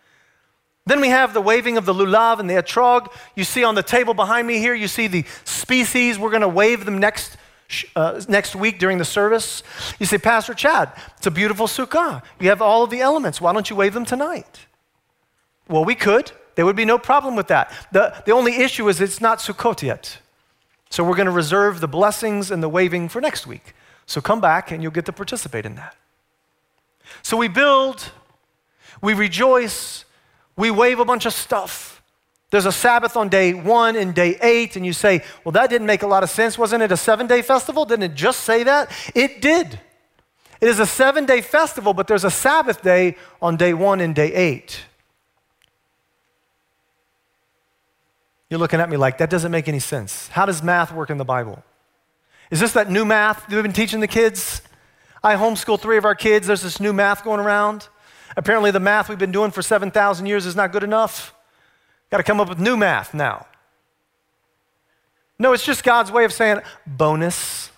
Then 0.86 1.02
we 1.02 1.10
have 1.10 1.34
the 1.34 1.42
waving 1.42 1.78
of 1.78 1.86
the 1.86 1.94
lulav 1.94 2.40
and 2.40 2.48
the 2.48 2.54
etrog. 2.54 3.12
You 3.36 3.44
see 3.44 3.64
on 3.64 3.74
the 3.74 3.82
table 3.82 4.14
behind 4.14 4.46
me 4.46 4.60
here, 4.60 4.76
you 4.76 4.88
see 4.88 5.08
the 5.08 5.26
species. 5.46 6.20
We're 6.20 6.30
going 6.30 6.42
to 6.42 6.48
wave 6.48 6.86
them 6.86 7.00
next, 7.00 7.38
uh, 7.96 8.22
next 8.28 8.56
week 8.56 8.80
during 8.80 8.98
the 8.98 9.06
service. 9.06 9.64
You 10.00 10.06
say, 10.06 10.18
Pastor 10.18 10.54
Chad, 10.54 10.92
it's 11.18 11.28
a 11.28 11.32
beautiful 11.32 11.68
sukkah. 11.68 12.22
You 12.40 12.50
have 12.50 12.62
all 12.62 12.84
of 12.84 12.90
the 12.90 13.02
elements. 13.02 13.40
Why 13.42 13.54
don't 13.54 13.70
you 13.70 13.76
wave 13.76 13.94
them 13.94 14.06
tonight? 14.06 14.66
Well, 15.68 15.86
we 15.86 15.96
could. 15.96 16.32
There 16.56 16.66
would 16.66 16.76
be 16.76 16.86
no 16.86 16.98
problem 16.98 17.36
with 17.36 17.48
that. 17.48 17.72
The, 17.92 18.22
the 18.26 18.32
only 18.32 18.58
issue 18.58 18.88
is 18.90 19.02
it's 19.02 19.22
not 19.22 19.40
Sukkot 19.40 19.82
yet. 19.82 20.20
So 20.90 21.04
we're 21.04 21.16
going 21.16 21.26
to 21.26 21.32
reserve 21.32 21.80
the 21.80 21.88
blessings 21.88 22.52
and 22.52 22.62
the 22.62 22.70
waving 22.70 23.10
for 23.10 23.20
next 23.20 23.48
week. 23.48 23.74
So 24.06 24.22
come 24.22 24.42
back 24.42 24.70
and 24.72 24.84
you'll 24.84 24.92
get 24.92 25.06
to 25.06 25.14
participate 25.14 25.66
in 25.66 25.76
that. 25.76 25.96
So 27.22 27.38
we 27.38 27.48
build, 27.48 28.12
we 29.02 29.14
rejoice, 29.14 30.06
we 30.56 30.70
wave 30.70 31.00
a 31.00 31.06
bunch 31.06 31.26
of 31.26 31.34
stuff. 31.34 31.93
There's 32.54 32.68
a 32.68 32.72
Sabbath 32.72 33.18
on 33.18 33.30
day 33.30 33.56
one 33.56 33.96
and 33.96 34.14
day 34.14 34.38
eight, 34.40 34.76
and 34.76 34.86
you 34.86 34.94
say, 34.94 35.24
Well, 35.44 35.54
that 35.54 35.72
didn't 35.72 35.88
make 35.88 36.04
a 36.04 36.08
lot 36.08 36.22
of 36.22 36.30
sense. 36.30 36.56
Wasn't 36.56 36.84
it 36.84 36.92
a 36.92 36.98
seven 36.98 37.26
day 37.26 37.42
festival? 37.42 37.84
Didn't 37.84 38.04
it 38.04 38.14
just 38.14 38.42
say 38.42 38.62
that? 38.62 38.92
It 39.16 39.42
did. 39.42 39.80
It 40.62 40.70
is 40.70 40.78
a 40.78 40.86
seven 40.86 41.26
day 41.26 41.42
festival, 41.42 41.96
but 41.96 42.06
there's 42.06 42.24
a 42.24 42.30
Sabbath 42.30 42.84
day 42.84 43.18
on 43.42 43.58
day 43.58 43.74
one 43.74 44.00
and 44.02 44.14
day 44.14 44.32
eight. 44.32 44.86
You're 48.52 48.60
looking 48.60 48.80
at 48.80 48.88
me 48.88 48.98
like, 48.98 49.18
that 49.18 49.32
doesn't 49.32 49.52
make 49.52 49.68
any 49.68 49.80
sense. 49.80 50.28
How 50.28 50.46
does 50.46 50.62
math 50.62 50.94
work 50.94 51.10
in 51.10 51.18
the 51.18 51.26
Bible? 51.26 51.64
Is 52.52 52.60
this 52.60 52.74
that 52.74 52.88
new 52.88 53.04
math 53.04 53.50
we've 53.50 53.64
been 53.64 53.74
teaching 53.74 54.00
the 54.00 54.08
kids? 54.08 54.62
I 55.24 55.38
homeschool 55.38 55.80
three 55.80 55.98
of 55.98 56.06
our 56.06 56.14
kids. 56.14 56.46
There's 56.46 56.62
this 56.62 56.80
new 56.80 56.94
math 56.94 57.24
going 57.24 57.40
around. 57.40 57.88
Apparently, 58.38 58.70
the 58.70 58.80
math 58.80 59.10
we've 59.10 59.18
been 59.18 59.32
doing 59.32 59.50
for 59.50 59.64
7,000 59.64 60.28
years 60.28 60.46
is 60.46 60.56
not 60.56 60.72
good 60.72 60.84
enough. 60.84 61.33
Got 62.14 62.18
to 62.18 62.24
come 62.26 62.40
up 62.40 62.48
with 62.48 62.60
new 62.60 62.78
math 62.78 63.16
now. 63.16 63.48
No, 65.40 65.52
it's 65.52 65.66
just 65.66 65.84
God's 65.84 66.12
way 66.12 66.26
of 66.26 66.32
saying 66.32 66.60
bonus, 66.86 67.72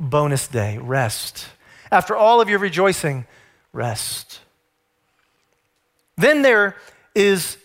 bonus 0.00 0.48
day, 0.48 0.78
rest. 0.78 1.46
After 1.92 2.16
all 2.16 2.40
of 2.40 2.48
your 2.48 2.58
rejoicing, 2.58 3.24
rest. 3.72 4.40
Then 6.16 6.42
there 6.42 6.74
is 7.14 7.56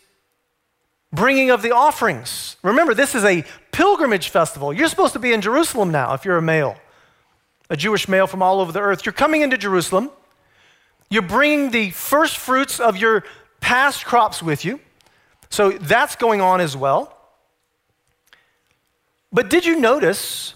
bringing 1.11 1.49
of 1.49 1.63
the 1.63 1.71
offerings. 1.71 2.55
Remember, 2.61 2.93
this 2.93 3.15
is 3.15 3.25
a 3.25 3.43
pilgrimage 3.71 4.29
festival. 4.29 4.71
You're 4.71 4.87
supposed 4.87 5.13
to 5.13 5.19
be 5.19 5.33
in 5.33 5.41
Jerusalem 5.41 5.91
now 5.91 6.13
if 6.13 6.25
you're 6.25 6.37
a 6.37 6.43
male, 6.43 6.77
a 7.71 7.75
Jewish 7.75 8.07
male 8.07 8.27
from 8.27 8.43
all 8.43 8.61
over 8.61 8.71
the 8.71 8.81
earth. 8.81 9.03
You're 9.03 9.13
coming 9.13 9.41
into 9.41 9.57
Jerusalem. 9.57 10.11
You're 11.09 11.23
bringing 11.23 11.71
the 11.71 11.89
first 11.89 12.37
fruits 12.37 12.79
of 12.79 12.97
your 12.97 13.23
past 13.61 14.05
crops 14.05 14.43
with 14.43 14.63
you. 14.63 14.79
So 15.53 15.69
that's 15.69 16.15
going 16.15 16.41
on 16.41 16.61
as 16.61 16.75
well. 16.75 17.15
But 19.31 19.51
did 19.51 19.67
you 19.67 19.79
notice 19.79 20.55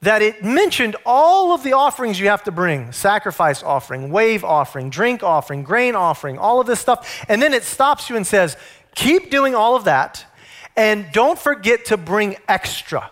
that 0.00 0.22
it 0.22 0.42
mentioned 0.42 0.96
all 1.06 1.54
of 1.54 1.62
the 1.62 1.74
offerings 1.74 2.18
you 2.18 2.26
have 2.26 2.42
to 2.42 2.50
bring 2.50 2.90
sacrifice 2.90 3.62
offering, 3.62 4.10
wave 4.10 4.42
offering, 4.42 4.90
drink 4.90 5.22
offering, 5.22 5.62
grain 5.62 5.94
offering, 5.94 6.36
all 6.36 6.60
of 6.60 6.66
this 6.66 6.80
stuff. 6.80 7.24
And 7.28 7.40
then 7.40 7.54
it 7.54 7.62
stops 7.62 8.10
you 8.10 8.16
and 8.16 8.26
says, 8.26 8.56
Keep 8.96 9.30
doing 9.30 9.54
all 9.54 9.76
of 9.76 9.84
that, 9.84 10.26
and 10.74 11.06
don't 11.12 11.38
forget 11.38 11.84
to 11.86 11.96
bring 11.96 12.36
extra. 12.48 13.08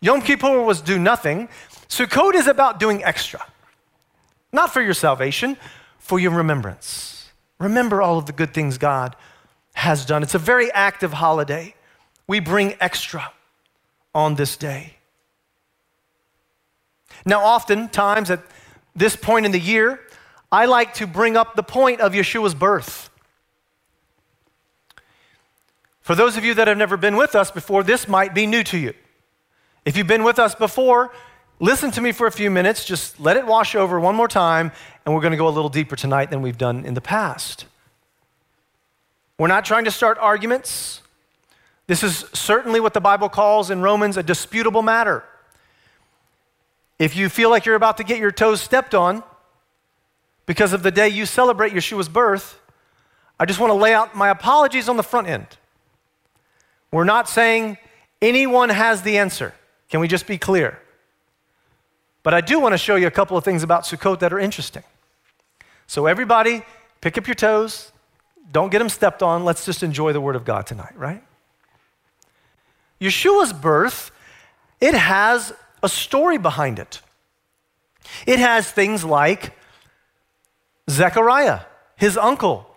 Yom 0.00 0.22
Kippur 0.22 0.60
was 0.62 0.80
do 0.80 0.98
nothing. 0.98 1.48
Sukkot 1.88 2.34
is 2.34 2.48
about 2.48 2.80
doing 2.80 3.04
extra. 3.04 3.46
Not 4.52 4.72
for 4.72 4.82
your 4.82 4.94
salvation, 4.94 5.56
for 6.00 6.18
your 6.18 6.32
remembrance. 6.32 7.21
Remember 7.62 8.02
all 8.02 8.18
of 8.18 8.26
the 8.26 8.32
good 8.32 8.52
things 8.52 8.76
God 8.76 9.14
has 9.74 10.04
done. 10.04 10.24
It's 10.24 10.34
a 10.34 10.38
very 10.38 10.70
active 10.72 11.12
holiday. 11.12 11.76
We 12.26 12.40
bring 12.40 12.74
extra 12.80 13.32
on 14.12 14.34
this 14.34 14.56
day. 14.56 14.94
Now, 17.24 17.44
oftentimes 17.44 18.32
at 18.32 18.42
this 18.96 19.14
point 19.14 19.46
in 19.46 19.52
the 19.52 19.60
year, 19.60 20.00
I 20.50 20.64
like 20.64 20.94
to 20.94 21.06
bring 21.06 21.36
up 21.36 21.54
the 21.54 21.62
point 21.62 22.00
of 22.00 22.14
Yeshua's 22.14 22.54
birth. 22.54 23.10
For 26.00 26.16
those 26.16 26.36
of 26.36 26.44
you 26.44 26.54
that 26.54 26.66
have 26.66 26.76
never 26.76 26.96
been 26.96 27.16
with 27.16 27.36
us 27.36 27.52
before, 27.52 27.84
this 27.84 28.08
might 28.08 28.34
be 28.34 28.44
new 28.44 28.64
to 28.64 28.76
you. 28.76 28.92
If 29.84 29.96
you've 29.96 30.08
been 30.08 30.24
with 30.24 30.40
us 30.40 30.56
before, 30.56 31.12
listen 31.62 31.92
to 31.92 32.00
me 32.00 32.10
for 32.10 32.26
a 32.26 32.32
few 32.32 32.50
minutes, 32.50 32.84
just 32.84 33.20
let 33.20 33.36
it 33.36 33.46
wash 33.46 33.74
over 33.76 33.98
one 34.00 34.16
more 34.16 34.26
time, 34.26 34.72
and 35.06 35.14
we're 35.14 35.20
going 35.20 35.30
to 35.30 35.36
go 35.36 35.46
a 35.46 35.50
little 35.50 35.70
deeper 35.70 35.94
tonight 35.94 36.28
than 36.28 36.42
we've 36.42 36.58
done 36.58 36.84
in 36.84 36.94
the 36.94 37.00
past. 37.00 37.66
We're 39.38 39.46
not 39.46 39.64
trying 39.64 39.84
to 39.84 39.90
start 39.92 40.18
arguments. 40.18 41.00
This 41.86 42.02
is 42.02 42.26
certainly 42.32 42.80
what 42.80 42.94
the 42.94 43.00
Bible 43.00 43.28
calls 43.28 43.70
in 43.70 43.80
Romans 43.80 44.16
a 44.16 44.24
disputable 44.24 44.82
matter. 44.82 45.24
If 46.98 47.16
you 47.16 47.28
feel 47.28 47.48
like 47.48 47.64
you're 47.64 47.76
about 47.76 47.96
to 47.98 48.04
get 48.04 48.18
your 48.18 48.32
toes 48.32 48.60
stepped 48.60 48.94
on 48.94 49.22
because 50.46 50.72
of 50.72 50.82
the 50.82 50.90
day 50.90 51.08
you 51.08 51.26
celebrate 51.26 51.72
Yeshua's 51.72 52.08
birth, 52.08 52.58
I 53.38 53.46
just 53.46 53.60
want 53.60 53.70
to 53.70 53.74
lay 53.74 53.94
out 53.94 54.16
my 54.16 54.30
apologies 54.30 54.88
on 54.88 54.96
the 54.96 55.02
front 55.02 55.28
end. 55.28 55.46
We're 56.90 57.04
not 57.04 57.28
saying 57.28 57.78
anyone 58.20 58.68
has 58.68 59.02
the 59.02 59.18
answer. 59.18 59.54
Can 59.88 60.00
we 60.00 60.08
just 60.08 60.26
be 60.26 60.38
clear? 60.38 60.81
But 62.22 62.34
I 62.34 62.40
do 62.40 62.60
want 62.60 62.72
to 62.72 62.78
show 62.78 62.96
you 62.96 63.06
a 63.06 63.10
couple 63.10 63.36
of 63.36 63.44
things 63.44 63.62
about 63.62 63.84
Sukkot 63.84 64.20
that 64.20 64.32
are 64.32 64.38
interesting. 64.38 64.84
So, 65.86 66.06
everybody, 66.06 66.62
pick 67.00 67.18
up 67.18 67.26
your 67.26 67.34
toes. 67.34 67.92
Don't 68.50 68.70
get 68.70 68.78
them 68.78 68.88
stepped 68.88 69.22
on. 69.22 69.44
Let's 69.44 69.64
just 69.64 69.82
enjoy 69.82 70.12
the 70.12 70.20
Word 70.20 70.36
of 70.36 70.44
God 70.44 70.66
tonight, 70.66 70.96
right? 70.96 71.22
Yeshua's 73.00 73.52
birth, 73.52 74.12
it 74.80 74.94
has 74.94 75.52
a 75.82 75.88
story 75.88 76.38
behind 76.38 76.78
it. 76.78 77.00
It 78.26 78.38
has 78.38 78.70
things 78.70 79.04
like 79.04 79.52
Zechariah, 80.88 81.60
his 81.96 82.16
uncle, 82.16 82.68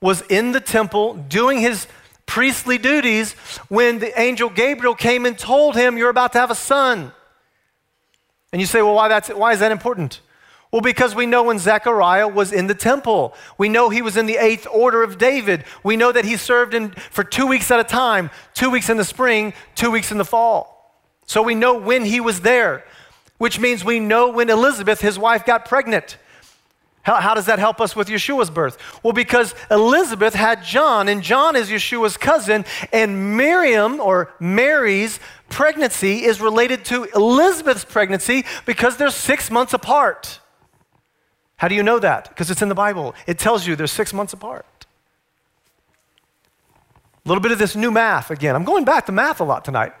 was 0.00 0.22
in 0.22 0.52
the 0.52 0.60
temple 0.60 1.14
doing 1.14 1.60
his 1.60 1.86
priestly 2.26 2.76
duties 2.76 3.32
when 3.68 3.98
the 3.98 4.18
angel 4.20 4.50
Gabriel 4.50 4.94
came 4.94 5.24
and 5.24 5.38
told 5.38 5.76
him, 5.76 5.96
You're 5.96 6.10
about 6.10 6.32
to 6.32 6.38
have 6.38 6.50
a 6.50 6.54
son. 6.56 7.12
And 8.52 8.60
you 8.60 8.66
say, 8.66 8.82
Well, 8.82 8.94
why, 8.94 9.08
that's, 9.08 9.28
why 9.28 9.52
is 9.52 9.60
that 9.60 9.72
important? 9.72 10.20
Well, 10.72 10.82
because 10.82 11.14
we 11.14 11.26
know 11.26 11.44
when 11.44 11.58
Zechariah 11.58 12.28
was 12.28 12.52
in 12.52 12.66
the 12.66 12.74
temple. 12.74 13.34
We 13.56 13.68
know 13.68 13.88
he 13.88 14.02
was 14.02 14.16
in 14.16 14.26
the 14.26 14.36
eighth 14.36 14.66
order 14.70 15.02
of 15.02 15.16
David. 15.16 15.64
We 15.84 15.96
know 15.96 16.12
that 16.12 16.24
he 16.24 16.36
served 16.36 16.74
in, 16.74 16.90
for 16.90 17.24
two 17.24 17.46
weeks 17.46 17.70
at 17.70 17.80
a 17.80 17.84
time 17.84 18.30
two 18.52 18.70
weeks 18.70 18.90
in 18.90 18.96
the 18.96 19.04
spring, 19.04 19.54
two 19.74 19.90
weeks 19.90 20.10
in 20.10 20.18
the 20.18 20.24
fall. 20.24 21.00
So 21.26 21.42
we 21.42 21.54
know 21.54 21.78
when 21.78 22.04
he 22.04 22.20
was 22.20 22.40
there, 22.40 22.84
which 23.38 23.58
means 23.58 23.84
we 23.84 24.00
know 24.00 24.30
when 24.30 24.50
Elizabeth, 24.50 25.00
his 25.00 25.18
wife, 25.18 25.44
got 25.44 25.64
pregnant. 25.64 26.18
How, 27.06 27.20
how, 27.20 27.34
does 27.34 27.46
that 27.46 27.60
help 27.60 27.80
us 27.80 27.94
with 27.94 28.08
Yeshua's 28.08 28.50
birth? 28.50 28.78
Well, 29.04 29.12
because 29.12 29.54
Elizabeth 29.70 30.34
had 30.34 30.64
John, 30.64 31.08
and 31.08 31.22
John 31.22 31.54
is 31.54 31.70
Yeshua's 31.70 32.16
cousin, 32.16 32.64
and 32.92 33.36
Miriam 33.36 34.00
or 34.00 34.34
Mary's 34.40 35.20
pregnancy 35.48 36.24
is 36.24 36.40
related 36.40 36.84
to 36.86 37.04
Elizabeth's 37.14 37.84
pregnancy 37.84 38.44
because 38.64 38.96
they're 38.96 39.10
six 39.10 39.52
months 39.52 39.72
apart. 39.72 40.40
How 41.58 41.68
do 41.68 41.76
you 41.76 41.84
know 41.84 42.00
that? 42.00 42.28
Because 42.28 42.50
it's 42.50 42.60
in 42.60 42.68
the 42.68 42.74
Bible. 42.74 43.14
It 43.28 43.38
tells 43.38 43.68
you 43.68 43.76
they're 43.76 43.86
six 43.86 44.12
months 44.12 44.32
apart. 44.32 44.66
A 47.24 47.28
little 47.28 47.40
bit 47.40 47.52
of 47.52 47.58
this 47.60 47.76
new 47.76 47.92
math 47.92 48.32
again. 48.32 48.56
I'm 48.56 48.64
going 48.64 48.84
back 48.84 49.06
to 49.06 49.12
math 49.12 49.38
a 49.38 49.44
lot 49.44 49.64
tonight. 49.64 49.92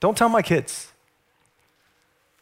Don't 0.00 0.18
tell 0.18 0.28
my 0.28 0.42
kids. 0.42 0.90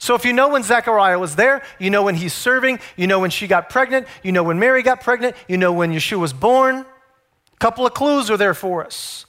So 0.03 0.17
if 0.17 0.25
you 0.25 0.33
know 0.33 0.49
when 0.49 0.65
Zechariah 0.65 1.17
was 1.17 1.37
there, 1.37 1.63
you 1.79 1.89
know 1.89 2.03
when 2.03 2.17
he's 2.17 2.33
serving, 2.33 2.81
you 2.97 3.07
know 3.07 3.21
when 3.21 3.31
she 3.31 3.47
got 3.47 3.71
pregnant, 3.71 4.09
you 4.25 4.33
know 4.33 4.43
when 4.43 4.59
Mary 4.59 4.83
got 4.83 5.01
pregnant, 5.01 5.37
you 5.47 5.57
know 5.57 5.73
when 5.73 5.93
Yeshua 5.93 6.19
was 6.19 6.33
born. 6.33 6.79
A 6.79 7.57
couple 7.61 7.87
of 7.87 7.95
clues 7.95 8.29
are 8.29 8.37
there 8.37 8.53
for 8.53 8.85
us. 8.85 9.27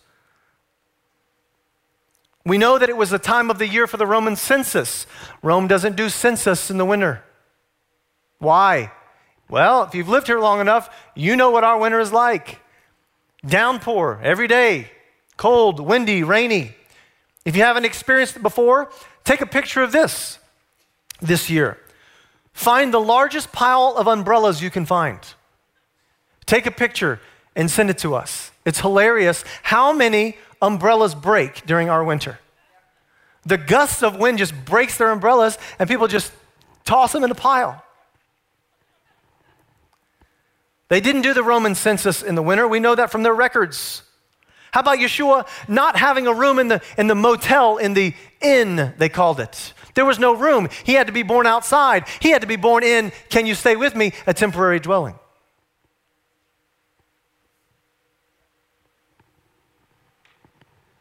We 2.43 2.57
know 2.57 2.79
that 2.79 2.89
it 2.89 2.97
was 2.97 3.11
the 3.11 3.19
time 3.19 3.51
of 3.51 3.59
the 3.59 3.67
year 3.67 3.85
for 3.85 3.97
the 3.97 4.07
Roman 4.07 4.35
census. 4.35 5.05
Rome 5.43 5.67
doesn't 5.67 5.95
do 5.95 6.09
census 6.09 6.71
in 6.71 6.79
the 6.79 6.85
winter. 6.85 7.23
Why? 8.39 8.91
Well, 9.49 9.83
if 9.83 9.93
you've 9.93 10.09
lived 10.09 10.25
here 10.25 10.39
long 10.39 10.59
enough, 10.59 10.89
you 11.13 11.35
know 11.35 11.51
what 11.51 11.63
our 11.63 11.77
winter 11.77 11.99
is 11.99 12.11
like. 12.11 12.59
Downpour 13.45 14.21
every 14.23 14.47
day, 14.47 14.89
cold, 15.37 15.79
windy, 15.79 16.23
rainy. 16.23 16.73
If 17.45 17.55
you 17.55 17.61
haven't 17.61 17.85
experienced 17.85 18.37
it 18.37 18.41
before, 18.41 18.89
take 19.23 19.41
a 19.41 19.45
picture 19.45 19.83
of 19.83 19.91
this 19.91 20.39
this 21.23 21.49
year. 21.49 21.77
Find 22.53 22.93
the 22.93 22.99
largest 22.99 23.51
pile 23.51 23.95
of 23.97 24.07
umbrellas 24.07 24.61
you 24.61 24.69
can 24.69 24.85
find. 24.85 25.19
Take 26.45 26.65
a 26.65 26.71
picture 26.71 27.19
and 27.55 27.69
send 27.69 27.89
it 27.89 27.97
to 27.99 28.15
us. 28.15 28.51
It's 28.65 28.79
hilarious 28.79 29.43
how 29.63 29.93
many 29.93 30.37
umbrellas 30.61 31.15
break 31.15 31.65
during 31.65 31.89
our 31.89 32.03
winter. 32.03 32.39
The 33.45 33.57
gusts 33.57 34.03
of 34.03 34.17
wind 34.17 34.37
just 34.37 34.53
breaks 34.65 34.97
their 34.97 35.09
umbrellas 35.09 35.57
and 35.79 35.89
people 35.89 36.07
just 36.07 36.31
toss 36.85 37.11
them 37.11 37.23
in 37.23 37.31
a 37.31 37.35
pile. 37.35 37.83
They 40.89 41.01
didn't 41.01 41.23
do 41.23 41.33
the 41.33 41.43
Roman 41.43 41.75
census 41.75 42.21
in 42.21 42.35
the 42.35 42.43
winter. 42.43 42.67
We 42.67 42.79
know 42.79 42.95
that 42.95 43.11
from 43.11 43.23
their 43.23 43.33
records. 43.33 44.03
How 44.71 44.81
about 44.81 44.99
Yeshua 44.99 45.47
not 45.67 45.95
having 45.95 46.27
a 46.27 46.33
room 46.33 46.59
in 46.59 46.67
the, 46.67 46.81
in 46.97 47.07
the 47.07 47.15
motel, 47.15 47.77
in 47.77 47.93
the 47.93 48.13
inn, 48.41 48.93
they 48.97 49.09
called 49.09 49.39
it? 49.39 49.73
There 49.93 50.05
was 50.05 50.19
no 50.19 50.35
room. 50.35 50.69
He 50.83 50.93
had 50.93 51.07
to 51.07 51.13
be 51.13 51.23
born 51.23 51.45
outside. 51.45 52.07
He 52.19 52.31
had 52.31 52.41
to 52.41 52.47
be 52.47 52.55
born 52.55 52.83
in, 52.83 53.11
can 53.29 53.45
you 53.45 53.55
stay 53.55 53.75
with 53.75 53.95
me, 53.95 54.13
a 54.25 54.33
temporary 54.33 54.79
dwelling. 54.79 55.15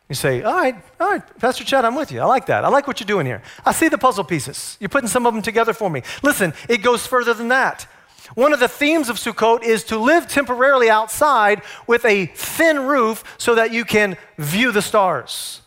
You 0.08 0.14
say, 0.14 0.42
all 0.42 0.52
right, 0.52 0.76
all 1.00 1.10
right, 1.10 1.38
Pastor 1.38 1.64
Chad, 1.64 1.86
I'm 1.86 1.94
with 1.94 2.12
you. 2.12 2.20
I 2.20 2.26
like 2.26 2.44
that. 2.46 2.66
I 2.66 2.68
like 2.68 2.86
what 2.86 3.00
you're 3.00 3.06
doing 3.06 3.24
here. 3.24 3.40
I 3.64 3.72
see 3.72 3.88
the 3.88 3.96
puzzle 3.96 4.24
pieces. 4.24 4.76
You're 4.78 4.90
putting 4.90 5.08
some 5.08 5.26
of 5.26 5.32
them 5.32 5.42
together 5.42 5.72
for 5.72 5.88
me. 5.88 6.02
Listen, 6.22 6.52
it 6.68 6.82
goes 6.82 7.06
further 7.06 7.32
than 7.32 7.48
that. 7.48 7.86
One 8.34 8.52
of 8.52 8.60
the 8.60 8.68
themes 8.68 9.08
of 9.08 9.16
Sukkot 9.16 9.62
is 9.62 9.84
to 9.84 9.98
live 9.98 10.28
temporarily 10.28 10.90
outside 10.90 11.62
with 11.86 12.04
a 12.04 12.26
thin 12.26 12.80
roof 12.80 13.24
so 13.38 13.54
that 13.54 13.72
you 13.72 13.86
can 13.86 14.18
view 14.36 14.70
the 14.70 14.82
stars. 14.82 15.62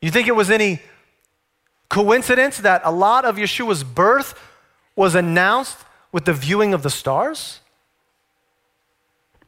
You 0.00 0.12
think 0.12 0.28
it 0.28 0.36
was 0.36 0.48
any 0.48 0.80
Coincidence 1.88 2.58
that 2.58 2.82
a 2.84 2.92
lot 2.92 3.24
of 3.24 3.36
Yeshua's 3.36 3.82
birth 3.82 4.38
was 4.94 5.14
announced 5.14 5.78
with 6.12 6.24
the 6.24 6.32
viewing 6.32 6.74
of 6.74 6.82
the 6.82 6.90
stars? 6.90 7.60
I 9.40 9.44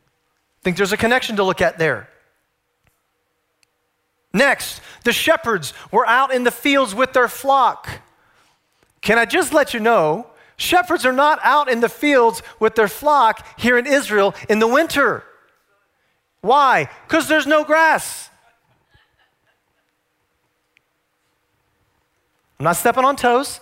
Think 0.62 0.76
there's 0.76 0.92
a 0.92 0.96
connection 0.96 1.36
to 1.36 1.44
look 1.44 1.60
at 1.60 1.78
there. 1.78 2.08
Next, 4.32 4.80
the 5.04 5.12
shepherds 5.12 5.74
were 5.90 6.06
out 6.06 6.32
in 6.32 6.44
the 6.44 6.50
fields 6.50 6.94
with 6.94 7.12
their 7.12 7.28
flock. 7.28 7.88
Can 9.00 9.18
I 9.18 9.24
just 9.24 9.52
let 9.52 9.74
you 9.74 9.80
know, 9.80 10.26
shepherds 10.56 11.04
are 11.04 11.12
not 11.12 11.40
out 11.42 11.68
in 11.68 11.80
the 11.80 11.88
fields 11.88 12.42
with 12.58 12.74
their 12.74 12.88
flock 12.88 13.44
here 13.58 13.76
in 13.76 13.86
Israel 13.86 14.34
in 14.48 14.58
the 14.58 14.68
winter. 14.68 15.24
Why? 16.42 16.88
Because 17.06 17.28
there's 17.28 17.46
no 17.46 17.64
grass. 17.64 18.29
I'm 22.60 22.64
not 22.64 22.76
stepping 22.76 23.06
on 23.06 23.16
toes. 23.16 23.58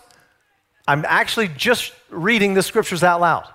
I'm 0.89 1.05
actually 1.07 1.47
just 1.47 1.93
reading 2.11 2.55
the 2.55 2.65
scriptures 2.65 3.05
out 3.05 3.21
loud. 3.21 3.47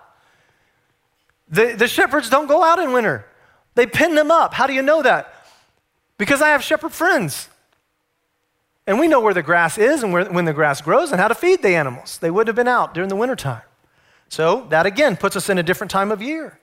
The, 1.50 1.76
the 1.78 1.90
shepherds 1.90 2.30
don't 2.30 2.48
go 2.48 2.64
out 2.64 2.80
in 2.80 2.94
winter, 2.94 3.26
they 3.76 3.86
pin 3.86 4.16
them 4.16 4.32
up. 4.32 4.54
How 4.54 4.68
do 4.68 4.74
you 4.74 4.82
know 4.82 5.02
that? 5.02 5.46
Because 6.18 6.42
I 6.42 6.50
have 6.50 6.64
shepherd 6.64 6.94
friends. 6.94 7.50
And 8.88 9.00
we 9.00 9.08
know 9.08 9.20
where 9.20 9.34
the 9.34 9.44
grass 9.44 9.78
is 9.78 10.02
and 10.02 10.14
where, 10.14 10.26
when 10.26 10.46
the 10.46 10.54
grass 10.54 10.80
grows 10.82 11.12
and 11.12 11.20
how 11.20 11.28
to 11.28 11.36
feed 11.36 11.62
the 11.62 11.76
animals. 11.76 12.20
They 12.20 12.32
wouldn't 12.32 12.48
have 12.48 12.56
been 12.56 12.68
out 12.72 12.94
during 12.94 13.10
the 13.10 13.16
wintertime. 13.16 13.62
So 14.30 14.66
that 14.70 14.86
again 14.86 15.18
puts 15.18 15.36
us 15.36 15.50
in 15.50 15.58
a 15.58 15.64
different 15.64 15.92
time 15.92 16.12
of 16.12 16.22
year. 16.22 16.60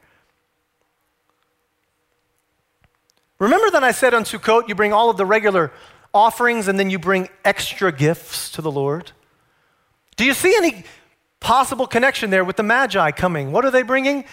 Remember 3.39 3.71
that 3.71 3.85
I 3.85 3.93
said 3.93 4.15
on 4.15 4.25
Sukkot, 4.25 4.69
you 4.69 4.75
bring 4.75 4.93
all 4.93 5.11
of 5.11 5.17
the 5.19 5.27
regular 5.27 5.71
offerings 6.13 6.69
and 6.69 6.79
then 6.79 6.91
you 6.91 6.99
bring 6.99 7.29
extra 7.45 7.93
gifts 7.93 8.51
to 8.53 8.63
the 8.63 8.71
Lord? 8.71 9.13
Do 10.17 10.25
you 10.25 10.35
see 10.35 10.55
any 10.57 10.85
possible 11.41 11.87
connection 11.87 12.31
there 12.31 12.45
with 12.45 12.57
the 12.57 12.63
Magi 12.63 13.11
coming? 13.13 13.53
What 13.53 13.65
are 13.65 13.71
they 13.71 13.83
bringing? 13.83 14.25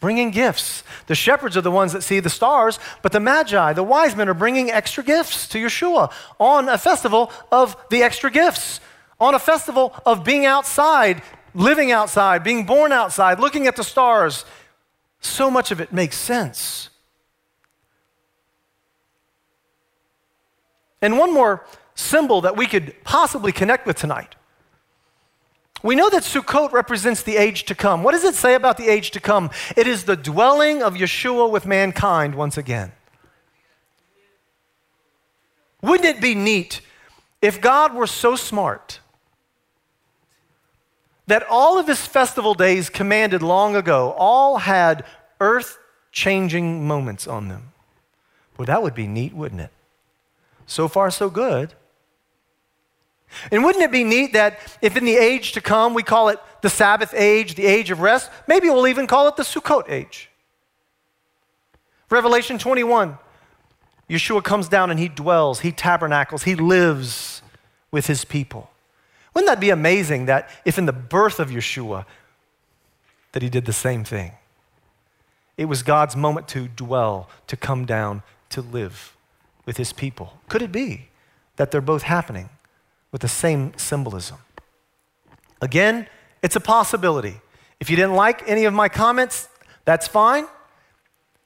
Bringing 0.00 0.30
gifts. 0.30 0.82
The 1.06 1.14
shepherds 1.14 1.56
are 1.56 1.62
the 1.62 1.70
ones 1.70 1.92
that 1.92 2.02
see 2.02 2.20
the 2.20 2.28
stars, 2.28 2.78
but 3.00 3.12
the 3.12 3.20
Magi, 3.20 3.72
the 3.72 3.82
wise 3.82 4.14
men, 4.14 4.28
are 4.28 4.34
bringing 4.34 4.70
extra 4.70 5.02
gifts 5.02 5.48
to 5.48 5.58
Yeshua 5.58 6.12
on 6.38 6.68
a 6.68 6.76
festival 6.76 7.32
of 7.50 7.76
the 7.90 8.02
extra 8.02 8.30
gifts, 8.30 8.80
on 9.18 9.34
a 9.34 9.38
festival 9.38 9.94
of 10.04 10.24
being 10.24 10.44
outside, 10.44 11.22
living 11.54 11.92
outside, 11.92 12.44
being 12.44 12.66
born 12.66 12.92
outside, 12.92 13.40
looking 13.40 13.66
at 13.66 13.76
the 13.76 13.84
stars. 13.84 14.44
So 15.20 15.50
much 15.50 15.70
of 15.70 15.80
it 15.80 15.92
makes 15.92 16.16
sense. 16.16 16.90
And 21.02 21.18
one 21.18 21.32
more 21.32 21.64
symbol 21.94 22.40
that 22.42 22.56
we 22.56 22.66
could 22.66 22.94
possibly 23.04 23.52
connect 23.52 23.86
with 23.86 23.96
tonight. 23.96 24.34
We 25.82 25.94
know 25.94 26.10
that 26.10 26.22
Sukkot 26.22 26.72
represents 26.72 27.22
the 27.22 27.36
age 27.36 27.64
to 27.66 27.74
come. 27.74 28.02
What 28.02 28.12
does 28.12 28.24
it 28.24 28.34
say 28.34 28.54
about 28.54 28.76
the 28.76 28.88
age 28.88 29.10
to 29.12 29.20
come? 29.20 29.50
It 29.76 29.86
is 29.86 30.04
the 30.04 30.16
dwelling 30.16 30.82
of 30.82 30.94
Yeshua 30.94 31.50
with 31.50 31.66
mankind 31.66 32.34
once 32.34 32.56
again. 32.56 32.92
Wouldn't 35.82 36.08
it 36.08 36.20
be 36.20 36.34
neat 36.34 36.80
if 37.42 37.60
God 37.60 37.94
were 37.94 38.06
so 38.06 38.34
smart 38.34 39.00
that 41.26 41.44
all 41.48 41.78
of 41.78 41.86
his 41.86 42.04
festival 42.06 42.54
days 42.54 42.88
commanded 42.88 43.42
long 43.42 43.76
ago 43.76 44.14
all 44.16 44.58
had 44.58 45.04
earth 45.40 45.78
changing 46.10 46.86
moments 46.86 47.26
on 47.28 47.48
them? 47.48 47.72
Well, 48.56 48.66
that 48.66 48.82
would 48.82 48.94
be 48.94 49.06
neat, 49.06 49.34
wouldn't 49.34 49.60
it? 49.60 49.70
So 50.66 50.88
far, 50.88 51.10
so 51.10 51.30
good. 51.30 51.72
And 53.50 53.64
wouldn't 53.64 53.84
it 53.84 53.92
be 53.92 54.04
neat 54.04 54.32
that 54.32 54.58
if 54.82 54.96
in 54.96 55.04
the 55.04 55.16
age 55.16 55.52
to 55.52 55.60
come 55.60 55.94
we 55.94 56.02
call 56.02 56.28
it 56.28 56.38
the 56.62 56.70
Sabbath 56.70 57.14
age, 57.14 57.54
the 57.54 57.66
age 57.66 57.90
of 57.90 58.00
rest, 58.00 58.30
maybe 58.46 58.68
we'll 58.68 58.88
even 58.88 59.06
call 59.06 59.28
it 59.28 59.36
the 59.36 59.42
Sukkot 59.42 59.90
age? 59.90 60.30
Revelation 62.10 62.58
21, 62.58 63.18
Yeshua 64.08 64.42
comes 64.42 64.68
down 64.68 64.90
and 64.90 65.00
he 65.00 65.08
dwells, 65.08 65.60
he 65.60 65.72
tabernacles, 65.72 66.44
he 66.44 66.54
lives 66.54 67.42
with 67.90 68.06
his 68.06 68.24
people. 68.24 68.70
Wouldn't 69.34 69.50
that 69.50 69.60
be 69.60 69.70
amazing 69.70 70.26
that 70.26 70.48
if 70.64 70.78
in 70.78 70.86
the 70.86 70.92
birth 70.92 71.40
of 71.40 71.50
Yeshua 71.50 72.06
that 73.32 73.42
he 73.42 73.48
did 73.48 73.66
the 73.66 73.72
same 73.72 74.04
thing? 74.04 74.32
It 75.56 75.66
was 75.66 75.82
God's 75.82 76.14
moment 76.16 76.48
to 76.48 76.68
dwell, 76.68 77.28
to 77.48 77.56
come 77.56 77.86
down, 77.86 78.22
to 78.50 78.60
live 78.60 79.15
with 79.66 79.76
his 79.76 79.92
people? 79.92 80.40
Could 80.48 80.62
it 80.62 80.72
be 80.72 81.08
that 81.56 81.70
they're 81.70 81.80
both 81.80 82.02
happening 82.02 82.48
with 83.12 83.20
the 83.20 83.28
same 83.28 83.76
symbolism? 83.76 84.38
Again, 85.60 86.08
it's 86.42 86.56
a 86.56 86.60
possibility. 86.60 87.40
If 87.80 87.90
you 87.90 87.96
didn't 87.96 88.14
like 88.14 88.48
any 88.48 88.64
of 88.64 88.72
my 88.72 88.88
comments, 88.88 89.48
that's 89.84 90.08
fine. 90.08 90.46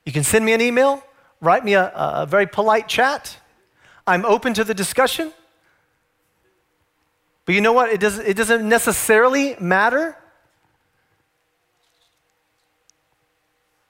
You 0.05 0.13
can 0.13 0.23
send 0.23 0.45
me 0.45 0.53
an 0.53 0.61
email, 0.61 1.03
write 1.41 1.65
me 1.65 1.75
a, 1.75 1.91
a 1.95 2.27
very 2.27 2.47
polite 2.47 2.87
chat. 2.87 3.37
I'm 4.07 4.25
open 4.25 4.55
to 4.55 4.65
the 4.65 4.75
discussion. 4.75 5.33
But 7.45 7.55
you 7.55 7.61
know 7.61 7.73
what? 7.73 7.91
It 7.91 8.01
doesn't, 8.01 8.27
it 8.27 8.37
doesn't 8.37 8.69
necessarily 8.69 9.57
matter 9.59 10.17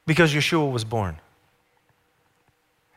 because 0.06 0.32
Yeshua 0.32 0.70
was 0.70 0.84
born. 0.84 1.18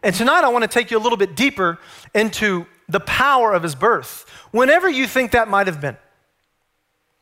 And 0.04 0.14
tonight 0.14 0.44
I 0.44 0.50
want 0.50 0.64
to 0.64 0.68
take 0.68 0.92
you 0.92 0.98
a 0.98 1.00
little 1.00 1.18
bit 1.18 1.36
deeper 1.36 1.80
into 2.14 2.66
the 2.90 3.00
power 3.00 3.54
of 3.54 3.64
his 3.64 3.74
birth. 3.74 4.30
Whenever 4.52 4.90
you 4.90 5.08
think 5.08 5.32
that 5.32 5.48
might 5.48 5.68
have 5.68 5.80
been. 5.80 5.98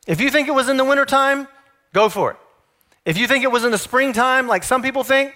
If 0.08 0.20
you 0.20 0.32
think 0.32 0.48
it 0.48 0.56
was 0.56 0.68
in 0.68 0.78
the 0.78 0.84
wintertime, 0.84 1.48
go 1.94 2.10
for 2.10 2.32
it. 2.32 2.38
If 3.06 3.18
you 3.18 3.28
think 3.28 3.44
it 3.44 3.52
was 3.52 3.64
in 3.64 3.72
the 3.72 3.78
springtime, 3.78 4.48
like 4.48 4.64
some 4.64 4.82
people 4.82 5.04
think, 5.04 5.36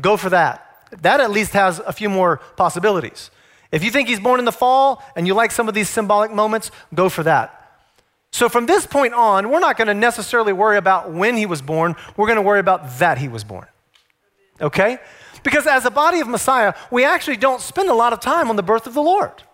go 0.00 0.16
for 0.16 0.30
that. 0.30 0.64
That 1.02 1.20
at 1.20 1.32
least 1.32 1.52
has 1.52 1.80
a 1.80 1.92
few 1.92 2.08
more 2.08 2.38
possibilities. 2.56 3.30
If 3.72 3.82
you 3.82 3.90
think 3.90 4.08
he's 4.08 4.20
born 4.20 4.38
in 4.38 4.44
the 4.44 4.52
fall 4.52 5.02
and 5.16 5.26
you 5.26 5.34
like 5.34 5.50
some 5.50 5.68
of 5.68 5.74
these 5.74 5.88
symbolic 5.88 6.30
moments, 6.30 6.70
go 6.94 7.08
for 7.08 7.24
that. 7.24 7.60
So 8.30 8.48
from 8.48 8.66
this 8.66 8.86
point 8.86 9.14
on, 9.14 9.50
we're 9.50 9.60
not 9.60 9.76
going 9.76 9.88
to 9.88 9.94
necessarily 9.94 10.52
worry 10.52 10.76
about 10.76 11.12
when 11.12 11.36
he 11.36 11.46
was 11.46 11.60
born, 11.60 11.96
we're 12.16 12.26
going 12.26 12.36
to 12.36 12.42
worry 12.42 12.60
about 12.60 12.98
that 12.98 13.18
he 13.18 13.28
was 13.28 13.42
born. 13.42 13.66
Okay? 14.60 14.98
Because 15.44 15.66
as 15.66 15.84
a 15.84 15.90
body 15.90 16.18
of 16.18 16.26
Messiah, 16.26 16.74
we 16.90 17.04
actually 17.04 17.36
don't 17.36 17.60
spend 17.60 17.88
a 17.88 17.94
lot 17.94 18.12
of 18.12 18.18
time 18.18 18.50
on 18.50 18.56
the 18.56 18.62
birth 18.62 18.88
of 18.88 18.94
the 18.94 19.02
Lord. 19.02 19.44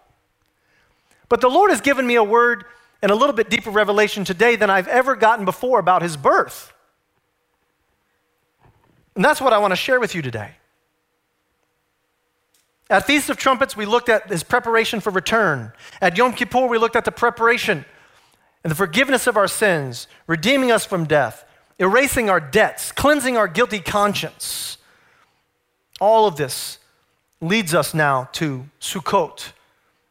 But 1.29 1.43
the 1.43 1.51
Lord 1.51 1.71
has 1.71 1.83
given 1.83 2.07
me 2.07 2.15
a 2.15 2.25
word 2.25 2.65
and 3.03 3.13
a 3.13 3.15
little 3.15 3.35
bit 3.35 3.51
deeper 3.51 3.71
revelation 3.71 4.25
today 4.25 4.57
than 4.57 4.71
I've 4.71 4.89
ever 4.89 5.17
gotten 5.17 5.45
before 5.45 5.79
about 5.79 6.03
his 6.03 6.17
birth. 6.17 6.73
And 9.17 9.25
that's 9.25 9.41
what 9.41 9.53
I 9.53 9.59
want 9.59 9.73
to 9.73 9.77
share 9.77 10.01
with 10.01 10.15
you 10.15 10.23
today. 10.23 10.53
At 12.89 13.07
Feast 13.07 13.29
of 13.29 13.37
Trumpets, 13.37 13.77
we 13.77 13.85
looked 13.85 14.09
at 14.09 14.29
his 14.29 14.43
preparation 14.43 15.01
for 15.01 15.11
return. 15.11 15.73
At 16.01 16.17
Yom 16.17 16.33
Kippur, 16.33 16.67
we 16.67 16.79
looked 16.79 16.97
at 16.97 17.05
the 17.05 17.13
preparation 17.13 17.85
and 18.63 18.71
the 18.71 18.77
forgiveness 18.77 19.27
of 19.27 19.37
our 19.37 19.49
sins, 19.49 20.07
redeeming 20.27 20.71
us 20.71 20.85
from 20.85 21.05
death, 21.05 21.45
erasing 21.79 22.29
our 22.29 22.41
debts, 22.41 22.93
cleansing 22.93 23.37
our 23.37 23.49
guilty 23.49 23.81
conscience. 23.81 24.77
All 26.01 26.27
of 26.27 26.37
this 26.37 26.79
leads 27.41 27.75
us 27.75 27.95
now 27.95 28.29
to 28.33 28.67
Sukkot 28.81 29.53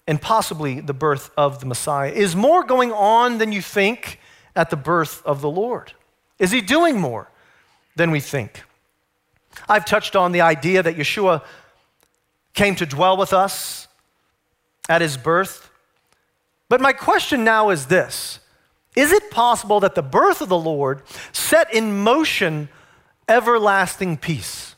and 0.07 0.21
possibly 0.21 0.79
the 0.79 0.93
birth 0.93 1.31
of 1.37 1.59
the 1.59 1.65
Messiah. 1.65 2.11
Is 2.11 2.35
more 2.35 2.63
going 2.63 2.91
on 2.91 3.37
than 3.37 3.51
you 3.51 3.61
think 3.61 4.19
at 4.55 4.69
the 4.69 4.75
birth 4.75 5.21
of 5.25 5.41
the 5.41 5.49
Lord? 5.49 5.93
Is 6.39 6.51
he 6.51 6.61
doing 6.61 6.99
more 6.99 7.29
than 7.95 8.11
we 8.11 8.19
think? 8.19 8.63
I've 9.67 9.85
touched 9.85 10.15
on 10.15 10.31
the 10.31 10.41
idea 10.41 10.81
that 10.81 10.95
Yeshua 10.95 11.43
came 12.53 12.75
to 12.75 12.85
dwell 12.85 13.17
with 13.17 13.33
us 13.33 13.87
at 14.87 15.01
his 15.01 15.17
birth. 15.17 15.69
But 16.69 16.81
my 16.81 16.93
question 16.93 17.43
now 17.43 17.69
is 17.69 17.87
this 17.87 18.39
Is 18.95 19.11
it 19.11 19.31
possible 19.31 19.79
that 19.81 19.95
the 19.95 20.01
birth 20.01 20.41
of 20.41 20.49
the 20.49 20.57
Lord 20.57 21.03
set 21.31 21.73
in 21.73 21.99
motion 22.03 22.69
everlasting 23.27 24.17
peace? 24.17 24.68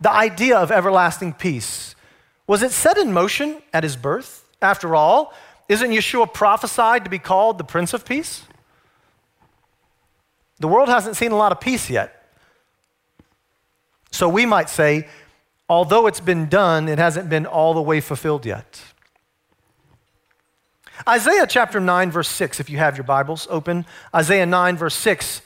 The 0.00 0.12
idea 0.12 0.58
of 0.58 0.70
everlasting 0.70 1.34
peace, 1.34 1.94
was 2.46 2.62
it 2.62 2.72
set 2.72 2.98
in 2.98 3.12
motion 3.12 3.62
at 3.72 3.82
his 3.82 3.96
birth? 3.96 4.44
After 4.60 4.94
all, 4.94 5.32
isn't 5.68 5.90
Yeshua 5.90 6.32
prophesied 6.32 7.04
to 7.04 7.10
be 7.10 7.18
called 7.18 7.58
the 7.58 7.64
Prince 7.64 7.94
of 7.94 8.04
Peace? 8.04 8.42
The 10.58 10.68
world 10.68 10.88
hasn't 10.88 11.16
seen 11.16 11.32
a 11.32 11.36
lot 11.36 11.52
of 11.52 11.60
peace 11.60 11.88
yet. 11.88 12.28
So 14.10 14.28
we 14.28 14.46
might 14.46 14.70
say, 14.70 15.08
although 15.68 16.06
it's 16.06 16.20
been 16.20 16.48
done, 16.48 16.88
it 16.88 16.98
hasn't 16.98 17.28
been 17.28 17.46
all 17.46 17.74
the 17.74 17.82
way 17.82 18.00
fulfilled 18.00 18.46
yet. 18.46 18.80
Isaiah 21.08 21.46
chapter 21.46 21.80
9, 21.80 22.10
verse 22.10 22.28
6, 22.28 22.60
if 22.60 22.70
you 22.70 22.78
have 22.78 22.96
your 22.96 23.04
Bibles 23.04 23.48
open. 23.50 23.84
Isaiah 24.14 24.46
9, 24.46 24.76
verse 24.76 24.94
6. 24.94 25.42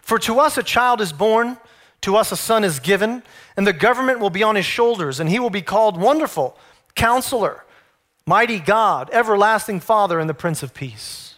For 0.00 0.18
to 0.18 0.40
us 0.40 0.58
a 0.58 0.62
child 0.62 1.00
is 1.00 1.12
born, 1.12 1.56
to 2.02 2.16
us 2.16 2.30
a 2.32 2.36
son 2.36 2.64
is 2.64 2.80
given, 2.80 3.22
and 3.56 3.66
the 3.66 3.72
government 3.72 4.20
will 4.20 4.30
be 4.30 4.42
on 4.42 4.56
his 4.56 4.66
shoulders, 4.66 5.18
and 5.18 5.28
he 5.28 5.38
will 5.38 5.50
be 5.50 5.62
called 5.62 5.96
Wonderful, 5.96 6.56
Counselor, 6.94 7.64
Mighty 8.26 8.58
God, 8.58 9.10
Everlasting 9.12 9.80
Father, 9.80 10.20
and 10.20 10.28
the 10.28 10.34
Prince 10.34 10.62
of 10.62 10.74
Peace. 10.74 11.36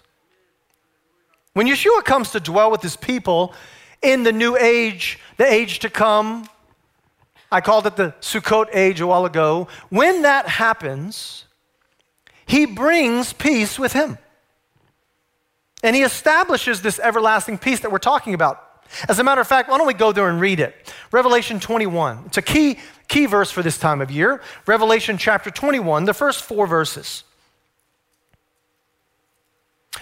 When 1.52 1.66
Yeshua 1.66 2.04
comes 2.04 2.32
to 2.32 2.40
dwell 2.40 2.70
with 2.70 2.82
his 2.82 2.96
people 2.96 3.54
in 4.02 4.24
the 4.24 4.32
new 4.32 4.56
age, 4.56 5.20
the 5.36 5.46
age 5.46 5.78
to 5.80 5.90
come, 5.90 6.48
I 7.52 7.60
called 7.60 7.86
it 7.86 7.96
the 7.96 8.14
Sukkot 8.20 8.66
age 8.74 9.00
a 9.00 9.06
while 9.06 9.24
ago. 9.24 9.68
When 9.88 10.22
that 10.22 10.48
happens, 10.48 11.44
he 12.46 12.66
brings 12.66 13.32
peace 13.32 13.78
with 13.78 13.92
him. 13.92 14.18
And 15.82 15.94
he 15.94 16.02
establishes 16.02 16.82
this 16.82 16.98
everlasting 16.98 17.58
peace 17.58 17.80
that 17.80 17.92
we're 17.92 17.98
talking 17.98 18.34
about. 18.34 18.63
As 19.08 19.18
a 19.18 19.24
matter 19.24 19.40
of 19.40 19.46
fact, 19.46 19.68
why 19.68 19.78
don't 19.78 19.86
we 19.86 19.94
go 19.94 20.12
there 20.12 20.28
and 20.28 20.40
read 20.40 20.60
it? 20.60 20.94
Revelation 21.10 21.60
21. 21.60 22.24
It's 22.26 22.36
a 22.36 22.42
key, 22.42 22.78
key 23.08 23.26
verse 23.26 23.50
for 23.50 23.62
this 23.62 23.78
time 23.78 24.00
of 24.00 24.10
year. 24.10 24.40
Revelation 24.66 25.18
chapter 25.18 25.50
21, 25.50 26.04
the 26.04 26.14
first 26.14 26.44
four 26.44 26.66
verses. 26.66 27.24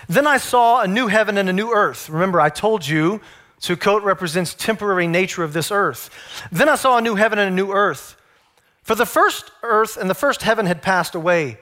Then 0.08 0.26
I 0.26 0.36
saw 0.38 0.82
a 0.82 0.88
new 0.88 1.08
heaven 1.08 1.38
and 1.38 1.48
a 1.48 1.52
new 1.52 1.72
earth. 1.72 2.08
Remember, 2.08 2.40
I 2.40 2.48
told 2.48 2.86
you 2.86 3.20
Sukkot 3.60 4.02
represents 4.02 4.54
temporary 4.54 5.06
nature 5.06 5.44
of 5.44 5.52
this 5.52 5.70
earth. 5.70 6.10
Then 6.50 6.68
I 6.68 6.74
saw 6.74 6.98
a 6.98 7.00
new 7.00 7.14
heaven 7.14 7.38
and 7.38 7.52
a 7.52 7.54
new 7.54 7.72
earth. 7.72 8.16
For 8.82 8.96
the 8.96 9.06
first 9.06 9.50
earth 9.62 9.96
and 9.96 10.10
the 10.10 10.14
first 10.14 10.42
heaven 10.42 10.66
had 10.66 10.82
passed 10.82 11.14
away, 11.14 11.58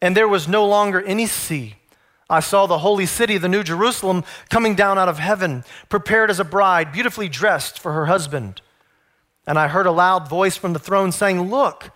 and 0.00 0.16
there 0.16 0.28
was 0.28 0.46
no 0.46 0.64
longer 0.66 1.02
any 1.02 1.26
sea. 1.26 1.74
I 2.30 2.38
saw 2.40 2.66
the 2.66 2.78
holy 2.78 3.06
city, 3.06 3.36
the 3.36 3.48
new 3.48 3.64
Jerusalem, 3.64 4.24
coming 4.48 4.76
down 4.76 4.98
out 4.98 5.08
of 5.08 5.18
heaven, 5.18 5.64
prepared 5.88 6.30
as 6.30 6.38
a 6.38 6.44
bride, 6.44 6.92
beautifully 6.92 7.28
dressed 7.28 7.78
for 7.78 7.92
her 7.92 8.06
husband. 8.06 8.62
And 9.48 9.58
I 9.58 9.66
heard 9.66 9.86
a 9.86 9.90
loud 9.90 10.28
voice 10.28 10.56
from 10.56 10.72
the 10.72 10.78
throne 10.78 11.10
saying, 11.10 11.50
Look, 11.50 11.90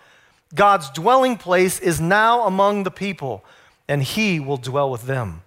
God's 0.52 0.90
dwelling 0.90 1.36
place 1.36 1.78
is 1.78 2.00
now 2.00 2.46
among 2.46 2.82
the 2.82 2.90
people, 2.90 3.44
and 3.88 4.02
he 4.02 4.40
will 4.40 4.56
dwell 4.56 4.90
with 4.90 5.06
them. 5.06 5.42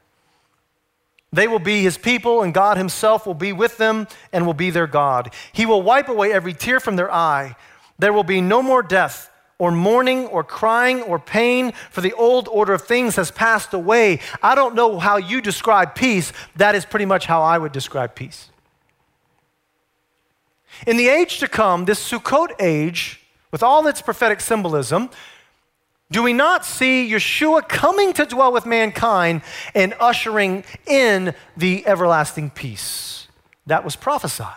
They 1.33 1.49
will 1.49 1.59
be 1.59 1.83
his 1.83 1.97
people, 1.97 2.41
and 2.41 2.53
God 2.53 2.77
himself 2.77 3.27
will 3.27 3.33
be 3.33 3.51
with 3.51 3.77
them 3.77 4.07
and 4.31 4.45
will 4.45 4.53
be 4.53 4.69
their 4.69 4.87
God. 4.87 5.33
He 5.51 5.65
will 5.65 5.81
wipe 5.81 6.07
away 6.07 6.31
every 6.31 6.53
tear 6.53 6.79
from 6.79 6.95
their 6.95 7.13
eye. 7.13 7.57
There 7.99 8.13
will 8.13 8.23
be 8.23 8.39
no 8.39 8.61
more 8.61 8.81
death, 8.81 9.29
or 9.59 9.71
mourning, 9.71 10.27
or 10.27 10.43
crying, 10.43 11.01
or 11.01 11.17
pain, 11.17 11.71
for 11.89 12.01
the 12.01 12.13
old 12.13 12.47
order 12.49 12.73
of 12.73 12.83
things 12.83 13.15
has 13.15 13.31
passed 13.31 13.73
away. 13.73 14.19
I 14.43 14.53
don't 14.53 14.75
know 14.75 14.99
how 14.99 15.17
you 15.17 15.41
describe 15.41 15.95
peace. 15.95 16.31
That 16.55 16.75
is 16.75 16.85
pretty 16.85 17.05
much 17.05 17.25
how 17.25 17.41
I 17.41 17.57
would 17.57 17.71
describe 17.71 18.13
peace. 18.13 18.49
In 20.85 20.97
the 20.97 21.07
age 21.07 21.39
to 21.39 21.47
come, 21.47 21.85
this 21.85 22.07
Sukkot 22.07 22.51
age, 22.59 23.21
with 23.49 23.63
all 23.63 23.87
its 23.87 24.01
prophetic 24.01 24.41
symbolism, 24.41 25.09
do 26.11 26.21
we 26.21 26.33
not 26.33 26.63
see 26.63 27.09
Yeshua 27.11 27.67
coming 27.67 28.13
to 28.13 28.25
dwell 28.25 28.53
with 28.53 28.65
mankind 28.65 29.41
and 29.73 29.93
ushering 29.99 30.63
in 30.85 31.33
the 31.57 31.85
everlasting 31.87 32.51
peace 32.51 33.27
that 33.65 33.83
was 33.83 33.95
prophesied? 33.95 34.53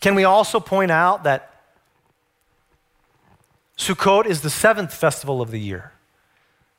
Can 0.00 0.14
we 0.14 0.24
also 0.24 0.58
point 0.58 0.90
out 0.90 1.24
that 1.24 1.57
Sukkot 3.78 4.26
is 4.26 4.42
the 4.42 4.50
seventh 4.50 4.92
festival 4.92 5.40
of 5.40 5.50
the 5.50 5.60
year? 5.60 5.92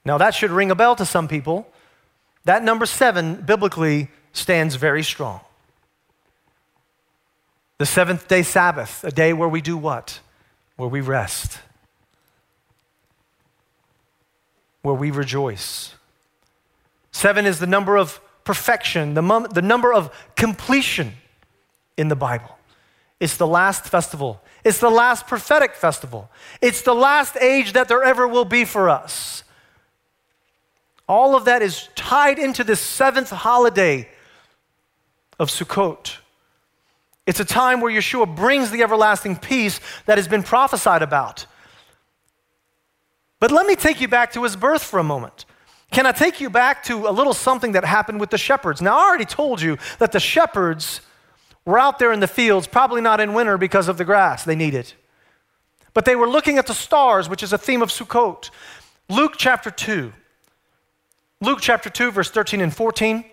Now, 0.06 0.20
that 0.20 0.36
should 0.36 0.52
ring 0.52 0.70
a 0.70 0.76
bell 0.76 0.96
to 0.98 1.06
some 1.06 1.28
people. 1.28 1.68
That 2.46 2.64
number 2.64 2.86
seven 2.86 3.36
biblically 3.42 4.10
stands 4.34 4.76
very 4.76 5.04
strong. 5.04 5.40
The 7.80 7.86
seventh 7.86 8.28
day 8.28 8.44
Sabbath, 8.44 9.04
a 9.04 9.12
day 9.12 9.34
where 9.34 9.50
we 9.50 9.62
do 9.62 9.78
what? 9.78 10.20
Where 10.76 10.90
we 10.90 11.02
rest. 11.02 11.60
where 14.82 14.96
we 14.96 15.12
rejoice. 15.12 15.94
Seven 17.12 17.46
is 17.46 17.60
the 17.60 17.68
number 17.68 17.98
of 17.98 18.20
perfection, 18.44 19.14
the, 19.14 19.22
mom, 19.22 19.48
the 19.52 19.62
number 19.62 19.94
of 19.94 20.12
completion 20.36 21.14
in 21.98 22.08
the 22.08 22.16
Bible. 22.16 22.58
It's 23.20 23.38
the 23.38 23.48
last 23.48 23.86
festival. 23.86 24.42
It's 24.64 24.80
the 24.80 24.90
last 24.90 25.28
prophetic 25.28 25.76
festival. 25.76 26.30
It's 26.62 26.82
the 26.82 26.96
last 26.96 27.38
age 27.38 27.74
that 27.74 27.88
there 27.88 28.04
ever 28.04 28.28
will 28.28 28.46
be 28.46 28.66
for 28.66 28.90
us. 28.90 29.44
All 31.08 31.36
of 31.36 31.46
that 31.46 31.62
is 31.62 31.90
tied 31.96 32.40
into 32.40 32.64
this 32.64 32.80
seventh 32.80 33.32
holiday 33.32 34.08
of 35.40 35.50
Sukkot. 35.50 36.18
It's 37.26 37.40
a 37.40 37.46
time 37.46 37.82
where 37.82 37.92
Yeshua 37.92 38.36
brings 38.36 38.72
the 38.72 38.84
everlasting 38.84 39.36
peace 39.36 39.80
that 40.06 40.18
has 40.18 40.28
been 40.28 40.44
prophesied 40.44 41.02
about. 41.02 41.46
But 43.40 43.52
let 43.52 43.66
me 43.66 43.76
take 43.76 44.02
you 44.02 44.08
back 44.08 44.34
to 44.34 44.44
his 44.44 44.56
birth 44.56 44.84
for 44.84 45.00
a 45.00 45.04
moment. 45.04 45.46
Can 45.92 46.06
I 46.06 46.12
take 46.12 46.40
you 46.40 46.50
back 46.50 46.84
to 46.86 47.08
a 47.08 47.12
little 47.12 47.34
something 47.34 47.72
that 47.72 47.84
happened 47.84 48.20
with 48.20 48.30
the 48.30 48.38
shepherds? 48.38 48.82
Now, 48.82 48.98
I 48.98 49.08
already 49.08 49.26
told 49.26 49.62
you 49.62 49.78
that 49.98 50.12
the 50.12 50.20
shepherds 50.20 51.02
were 51.65 51.80
out 51.80 52.00
there 52.00 52.12
in 52.12 52.19
the 52.19 52.28
fields, 52.28 52.67
probably 52.67 53.02
not 53.02 53.19
in 53.19 53.34
winter 53.34 53.58
because 53.58 53.88
of 53.88 53.98
the 53.98 54.06
grass 54.06 54.43
they 54.43 54.56
needed. 54.56 54.93
But 55.93 56.06
they 56.06 56.15
were 56.15 56.28
looking 56.28 56.58
at 56.58 56.67
the 56.67 56.74
stars, 56.74 57.30
which 57.30 57.43
is 57.43 57.54
a 57.54 57.58
theme 57.58 57.82
of 57.82 57.89
Sukkot. 57.89 58.50
Luke 59.10 59.34
chapter 59.38 59.72
2. 59.72 60.13
Luke 61.41 61.60
chapter 61.62 61.89
2, 61.89 62.12
verse 62.12 62.30
13 62.30 62.62
and 62.62 62.74
14. 62.74 63.24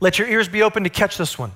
Let 0.00 0.18
your 0.18 0.28
ears 0.28 0.48
be 0.48 0.62
open 0.62 0.84
to 0.84 0.90
catch 0.90 1.16
this 1.16 1.38
one. 1.38 1.52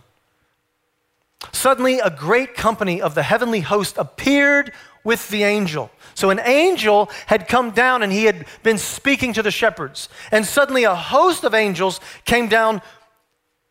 Suddenly, 1.52 1.98
a 1.98 2.10
great 2.10 2.54
company 2.54 3.02
of 3.02 3.14
the 3.14 3.22
heavenly 3.22 3.60
host 3.60 3.98
appeared 3.98 4.72
with 5.04 5.28
the 5.28 5.42
angel. 5.42 5.90
So, 6.14 6.30
an 6.30 6.40
angel 6.40 7.10
had 7.26 7.48
come 7.48 7.72
down 7.72 8.02
and 8.02 8.12
he 8.12 8.24
had 8.24 8.46
been 8.62 8.78
speaking 8.78 9.32
to 9.34 9.42
the 9.42 9.50
shepherds. 9.50 10.08
And 10.30 10.46
suddenly, 10.46 10.84
a 10.84 10.94
host 10.94 11.44
of 11.44 11.54
angels 11.54 12.00
came 12.24 12.48
down 12.48 12.80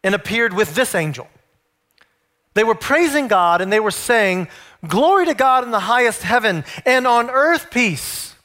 and 0.03 0.13
appeared 0.13 0.53
with 0.53 0.75
this 0.75 0.95
angel. 0.95 1.27
They 2.53 2.63
were 2.63 2.75
praising 2.75 3.27
God 3.27 3.61
and 3.61 3.71
they 3.71 3.79
were 3.79 3.91
saying, 3.91 4.47
Glory 4.87 5.25
to 5.27 5.33
God 5.33 5.63
in 5.63 5.71
the 5.71 5.81
highest 5.81 6.23
heaven, 6.23 6.63
and 6.85 7.05
on 7.05 7.29
earth 7.29 7.69
peace. 7.69 8.35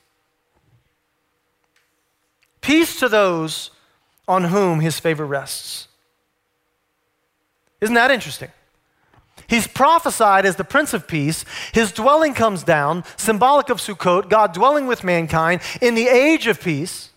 Peace 2.61 3.01
to 3.01 3.09
those 3.09 3.71
on 4.29 4.45
whom 4.45 4.81
his 4.81 5.01
favor 5.01 5.25
rests. 5.25 5.89
Isn't 7.81 7.95
that 7.95 8.11
interesting? 8.11 8.51
He's 9.49 9.67
prophesied 9.67 10.45
as 10.45 10.57
the 10.57 10.65
Prince 10.65 10.93
of 10.93 11.07
Peace. 11.07 11.45
His 11.73 11.93
dwelling 11.93 12.35
comes 12.35 12.65
down, 12.65 13.05
symbolic 13.17 13.71
of 13.71 13.79
Sukkot, 13.79 14.29
God 14.29 14.53
dwelling 14.53 14.87
with 14.87 15.05
mankind 15.05 15.61
in 15.81 15.95
the 15.95 16.09
age 16.09 16.47
of 16.49 16.61
peace. 16.61 17.11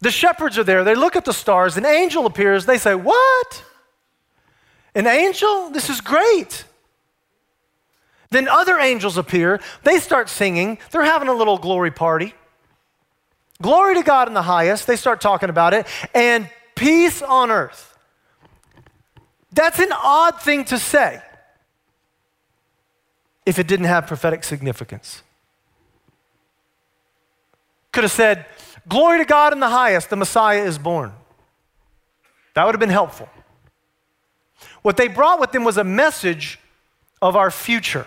The 0.00 0.10
shepherds 0.10 0.58
are 0.58 0.64
there. 0.64 0.84
They 0.84 0.94
look 0.94 1.16
at 1.16 1.24
the 1.24 1.32
stars. 1.32 1.76
An 1.76 1.86
angel 1.86 2.26
appears. 2.26 2.66
They 2.66 2.78
say, 2.78 2.94
What? 2.94 3.64
An 4.94 5.06
angel? 5.06 5.70
This 5.70 5.90
is 5.90 6.00
great. 6.00 6.64
Then 8.30 8.48
other 8.48 8.78
angels 8.78 9.16
appear. 9.16 9.60
They 9.82 9.98
start 9.98 10.28
singing. 10.28 10.78
They're 10.90 11.04
having 11.04 11.28
a 11.28 11.34
little 11.34 11.58
glory 11.58 11.90
party. 11.90 12.34
Glory 13.62 13.94
to 13.94 14.02
God 14.02 14.28
in 14.28 14.34
the 14.34 14.42
highest. 14.42 14.86
They 14.86 14.96
start 14.96 15.20
talking 15.20 15.50
about 15.50 15.74
it. 15.74 15.86
And 16.14 16.48
peace 16.74 17.22
on 17.22 17.50
earth 17.50 17.94
that's 19.54 19.78
an 19.78 19.92
odd 19.92 20.42
thing 20.42 20.64
to 20.66 20.78
say 20.78 21.22
if 23.46 23.58
it 23.58 23.68
didn't 23.68 23.86
have 23.86 24.06
prophetic 24.06 24.42
significance. 24.42 25.22
Could 27.92 28.04
have 28.04 28.12
said, 28.12 28.46
Glory 28.88 29.18
to 29.18 29.24
God 29.24 29.52
in 29.52 29.60
the 29.60 29.68
highest, 29.68 30.10
the 30.10 30.16
Messiah 30.16 30.64
is 30.64 30.76
born. 30.76 31.12
That 32.54 32.66
would 32.66 32.74
have 32.74 32.80
been 32.80 32.90
helpful. 32.90 33.28
What 34.84 34.96
they 34.96 35.08
brought 35.08 35.40
with 35.40 35.50
them 35.50 35.64
was 35.64 35.76
a 35.76 35.82
message 35.82 36.60
of 37.20 37.34
our 37.34 37.50
future. 37.50 38.06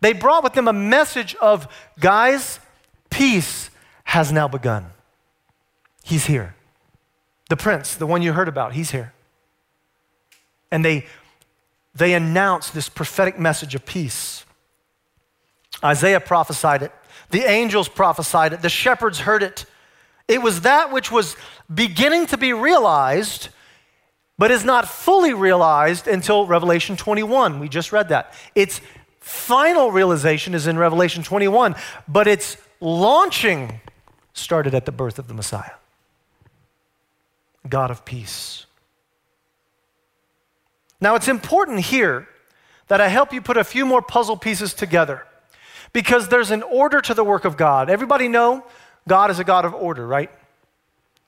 They 0.00 0.12
brought 0.12 0.42
with 0.42 0.54
them 0.54 0.66
a 0.66 0.72
message 0.72 1.36
of, 1.36 1.68
guys, 2.00 2.58
peace 3.10 3.70
has 4.02 4.32
now 4.32 4.48
begun. 4.48 4.86
He's 6.02 6.26
here. 6.26 6.56
The 7.48 7.56
prince, 7.56 7.94
the 7.94 8.06
one 8.06 8.22
you 8.22 8.32
heard 8.32 8.48
about, 8.48 8.72
he's 8.72 8.90
here 8.90 9.12
and 10.70 10.84
they, 10.84 11.06
they 11.94 12.14
announced 12.14 12.74
this 12.74 12.88
prophetic 12.88 13.38
message 13.38 13.74
of 13.74 13.84
peace. 13.86 14.44
Isaiah 15.82 16.20
prophesied 16.20 16.82
it, 16.82 16.92
the 17.30 17.42
angels 17.48 17.88
prophesied 17.88 18.52
it, 18.52 18.62
the 18.62 18.68
shepherds 18.68 19.20
heard 19.20 19.42
it. 19.42 19.64
It 20.26 20.42
was 20.42 20.62
that 20.62 20.92
which 20.92 21.10
was 21.10 21.36
beginning 21.72 22.26
to 22.26 22.36
be 22.36 22.52
realized, 22.52 23.48
but 24.38 24.50
is 24.50 24.64
not 24.64 24.88
fully 24.88 25.34
realized 25.34 26.06
until 26.06 26.46
Revelation 26.46 26.96
21. 26.96 27.58
We 27.58 27.68
just 27.68 27.92
read 27.92 28.08
that. 28.10 28.32
Its 28.54 28.80
final 29.20 29.90
realization 29.90 30.54
is 30.54 30.66
in 30.66 30.78
Revelation 30.78 31.22
21, 31.22 31.74
but 32.06 32.26
its 32.28 32.56
launching 32.80 33.80
started 34.32 34.74
at 34.74 34.86
the 34.86 34.92
birth 34.92 35.18
of 35.18 35.26
the 35.28 35.34
Messiah. 35.34 35.72
God 37.68 37.90
of 37.90 38.04
peace. 38.04 38.66
Now, 41.00 41.14
it's 41.14 41.28
important 41.28 41.80
here 41.80 42.28
that 42.88 43.00
I 43.00 43.08
help 43.08 43.32
you 43.32 43.40
put 43.40 43.56
a 43.56 43.64
few 43.64 43.84
more 43.84 44.02
puzzle 44.02 44.36
pieces 44.36 44.72
together 44.72 45.26
because 45.92 46.28
there's 46.28 46.50
an 46.50 46.62
order 46.62 47.00
to 47.00 47.14
the 47.14 47.24
work 47.24 47.44
of 47.44 47.56
God. 47.56 47.90
Everybody 47.90 48.28
know 48.28 48.64
God 49.06 49.30
is 49.30 49.38
a 49.38 49.44
God 49.44 49.64
of 49.64 49.74
order, 49.74 50.06
right? 50.06 50.30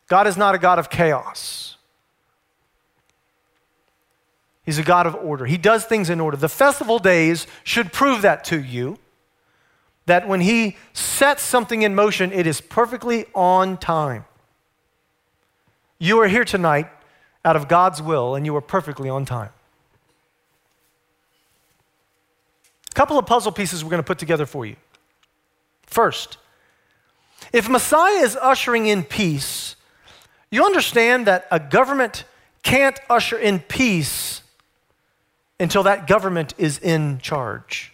God 0.08 0.26
is 0.26 0.36
not 0.36 0.54
a 0.54 0.58
God 0.58 0.78
of 0.78 0.90
chaos. 0.90 1.69
He's 4.70 4.78
a 4.78 4.84
God 4.84 5.08
of 5.08 5.16
order. 5.16 5.46
He 5.46 5.58
does 5.58 5.84
things 5.84 6.10
in 6.10 6.20
order. 6.20 6.36
The 6.36 6.48
festival 6.48 7.00
days 7.00 7.48
should 7.64 7.92
prove 7.92 8.22
that 8.22 8.44
to 8.44 8.62
you 8.62 9.00
that 10.06 10.28
when 10.28 10.40
He 10.40 10.76
sets 10.92 11.42
something 11.42 11.82
in 11.82 11.96
motion, 11.96 12.30
it 12.30 12.46
is 12.46 12.60
perfectly 12.60 13.26
on 13.34 13.78
time. 13.78 14.26
You 15.98 16.20
are 16.20 16.28
here 16.28 16.44
tonight 16.44 16.86
out 17.44 17.56
of 17.56 17.66
God's 17.66 18.00
will, 18.00 18.36
and 18.36 18.46
you 18.46 18.54
are 18.54 18.60
perfectly 18.60 19.08
on 19.08 19.24
time. 19.24 19.50
A 22.92 22.94
couple 22.94 23.18
of 23.18 23.26
puzzle 23.26 23.50
pieces 23.50 23.82
we're 23.82 23.90
going 23.90 24.04
to 24.04 24.06
put 24.06 24.20
together 24.20 24.46
for 24.46 24.64
you. 24.64 24.76
First, 25.82 26.38
if 27.52 27.68
Messiah 27.68 28.22
is 28.22 28.36
ushering 28.36 28.86
in 28.86 29.02
peace, 29.02 29.74
you 30.48 30.64
understand 30.64 31.26
that 31.26 31.48
a 31.50 31.58
government 31.58 32.22
can't 32.62 33.00
usher 33.10 33.36
in 33.36 33.58
peace 33.58 34.39
until 35.60 35.82
that 35.82 36.06
government 36.06 36.54
is 36.56 36.78
in 36.78 37.18
charge. 37.18 37.92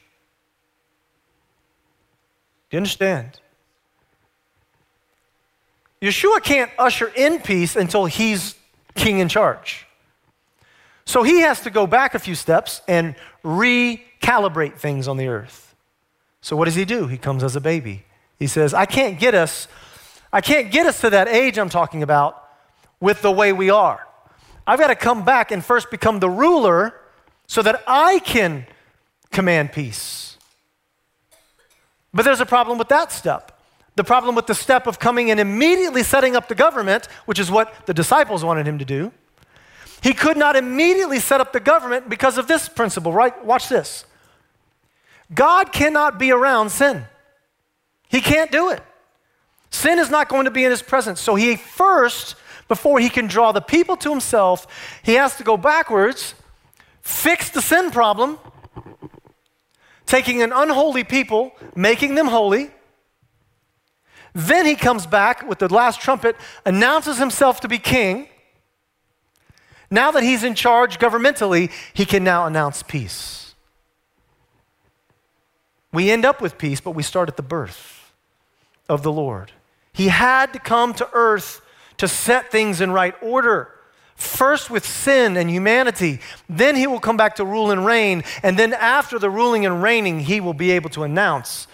Do 2.70 2.76
you 2.76 2.78
understand? 2.78 3.40
Yeshua 6.00 6.42
can't 6.42 6.70
usher 6.78 7.08
in 7.08 7.40
peace 7.40 7.74
until 7.74 8.06
he's 8.06 8.54
king 8.94 9.18
in 9.18 9.28
charge. 9.28 9.86
So 11.04 11.24
he 11.24 11.40
has 11.40 11.60
to 11.62 11.70
go 11.70 11.86
back 11.86 12.14
a 12.14 12.18
few 12.18 12.34
steps 12.34 12.82
and 12.86 13.16
recalibrate 13.44 14.76
things 14.76 15.08
on 15.08 15.16
the 15.16 15.26
earth. 15.26 15.74
So 16.40 16.56
what 16.56 16.66
does 16.66 16.74
he 16.76 16.84
do? 16.84 17.08
He 17.08 17.18
comes 17.18 17.42
as 17.42 17.56
a 17.56 17.60
baby. 17.60 18.04
He 18.38 18.46
says, 18.46 18.74
I 18.74 18.86
can't 18.86 19.18
get 19.18 19.34
us, 19.34 19.66
I 20.32 20.40
can't 20.40 20.70
get 20.70 20.86
us 20.86 21.00
to 21.00 21.10
that 21.10 21.26
age 21.26 21.58
I'm 21.58 21.68
talking 21.68 22.02
about 22.02 22.48
with 23.00 23.22
the 23.22 23.32
way 23.32 23.52
we 23.52 23.70
are. 23.70 24.06
I've 24.66 24.78
got 24.78 24.88
to 24.88 24.96
come 24.96 25.24
back 25.24 25.50
and 25.50 25.64
first 25.64 25.90
become 25.90 26.20
the 26.20 26.30
ruler 26.30 26.94
so 27.46 27.62
that 27.62 27.82
I 27.86 28.18
can 28.20 28.66
command 29.30 29.72
peace. 29.72 30.36
But 32.12 32.24
there's 32.24 32.40
a 32.40 32.46
problem 32.46 32.78
with 32.78 32.88
that 32.88 33.12
step. 33.12 33.52
The 33.94 34.04
problem 34.04 34.34
with 34.34 34.46
the 34.46 34.54
step 34.54 34.86
of 34.86 34.98
coming 34.98 35.30
and 35.30 35.40
immediately 35.40 36.02
setting 36.02 36.36
up 36.36 36.48
the 36.48 36.54
government, 36.54 37.06
which 37.24 37.38
is 37.38 37.50
what 37.50 37.86
the 37.86 37.94
disciples 37.94 38.44
wanted 38.44 38.66
him 38.66 38.78
to 38.78 38.84
do. 38.84 39.12
He 40.02 40.12
could 40.12 40.36
not 40.36 40.56
immediately 40.56 41.18
set 41.18 41.40
up 41.40 41.52
the 41.52 41.60
government 41.60 42.08
because 42.08 42.38
of 42.38 42.46
this 42.46 42.68
principle, 42.68 43.12
right? 43.12 43.44
Watch 43.44 43.68
this. 43.68 44.04
God 45.34 45.72
cannot 45.72 46.18
be 46.18 46.30
around 46.30 46.70
sin. 46.70 47.04
He 48.08 48.20
can't 48.20 48.52
do 48.52 48.70
it. 48.70 48.82
Sin 49.70 49.98
is 49.98 50.10
not 50.10 50.28
going 50.28 50.44
to 50.44 50.50
be 50.50 50.64
in 50.64 50.70
his 50.70 50.82
presence. 50.82 51.20
So 51.20 51.34
he 51.34 51.56
first, 51.56 52.36
before 52.68 53.00
he 53.00 53.08
can 53.08 53.26
draw 53.26 53.52
the 53.52 53.60
people 53.60 53.96
to 53.98 54.10
himself, 54.10 54.66
he 55.02 55.14
has 55.14 55.36
to 55.36 55.44
go 55.44 55.56
backwards, 55.56 56.34
fix 57.06 57.50
the 57.50 57.62
sin 57.62 57.90
problem, 57.90 58.38
taking 60.06 60.42
an 60.42 60.52
unholy 60.52 61.04
people, 61.04 61.52
making 61.74 62.14
them 62.14 62.26
holy. 62.26 62.70
Then 64.34 64.66
he 64.66 64.74
comes 64.74 65.06
back 65.06 65.48
with 65.48 65.58
the 65.58 65.72
last 65.72 66.00
trumpet, 66.00 66.36
announces 66.64 67.18
himself 67.18 67.60
to 67.60 67.68
be 67.68 67.78
king 67.78 68.28
now 69.90 70.10
that 70.10 70.22
he's 70.22 70.42
in 70.42 70.54
charge 70.54 70.98
governmentally, 70.98 71.70
he 71.92 72.04
can 72.04 72.24
now 72.24 72.46
announce 72.46 72.82
peace. 72.82 73.54
We 75.92 76.10
end 76.10 76.24
up 76.24 76.40
with 76.40 76.58
peace, 76.58 76.80
but 76.80 76.92
we 76.92 77.02
start 77.02 77.28
at 77.28 77.36
the 77.36 77.42
birth 77.42 78.12
of 78.88 79.02
the 79.02 79.12
Lord. 79.12 79.52
He 79.92 80.08
had 80.08 80.52
to 80.52 80.58
come 80.58 80.92
to 80.94 81.08
earth 81.12 81.62
to 81.98 82.08
set 82.08 82.50
things 82.50 82.80
in 82.80 82.90
right 82.90 83.14
order. 83.22 83.70
First 84.16 84.70
with 84.70 84.86
sin 84.86 85.36
and 85.36 85.50
humanity, 85.50 86.20
then 86.48 86.74
he 86.74 86.86
will 86.86 87.00
come 87.00 87.18
back 87.18 87.36
to 87.36 87.44
rule 87.44 87.70
and 87.70 87.84
reign, 87.84 88.24
and 88.42 88.58
then 88.58 88.72
after 88.72 89.18
the 89.18 89.30
ruling 89.30 89.66
and 89.66 89.82
reigning, 89.82 90.20
he 90.20 90.40
will 90.40 90.54
be 90.54 90.70
able 90.70 90.90
to 90.90 91.04
announce 91.04 91.68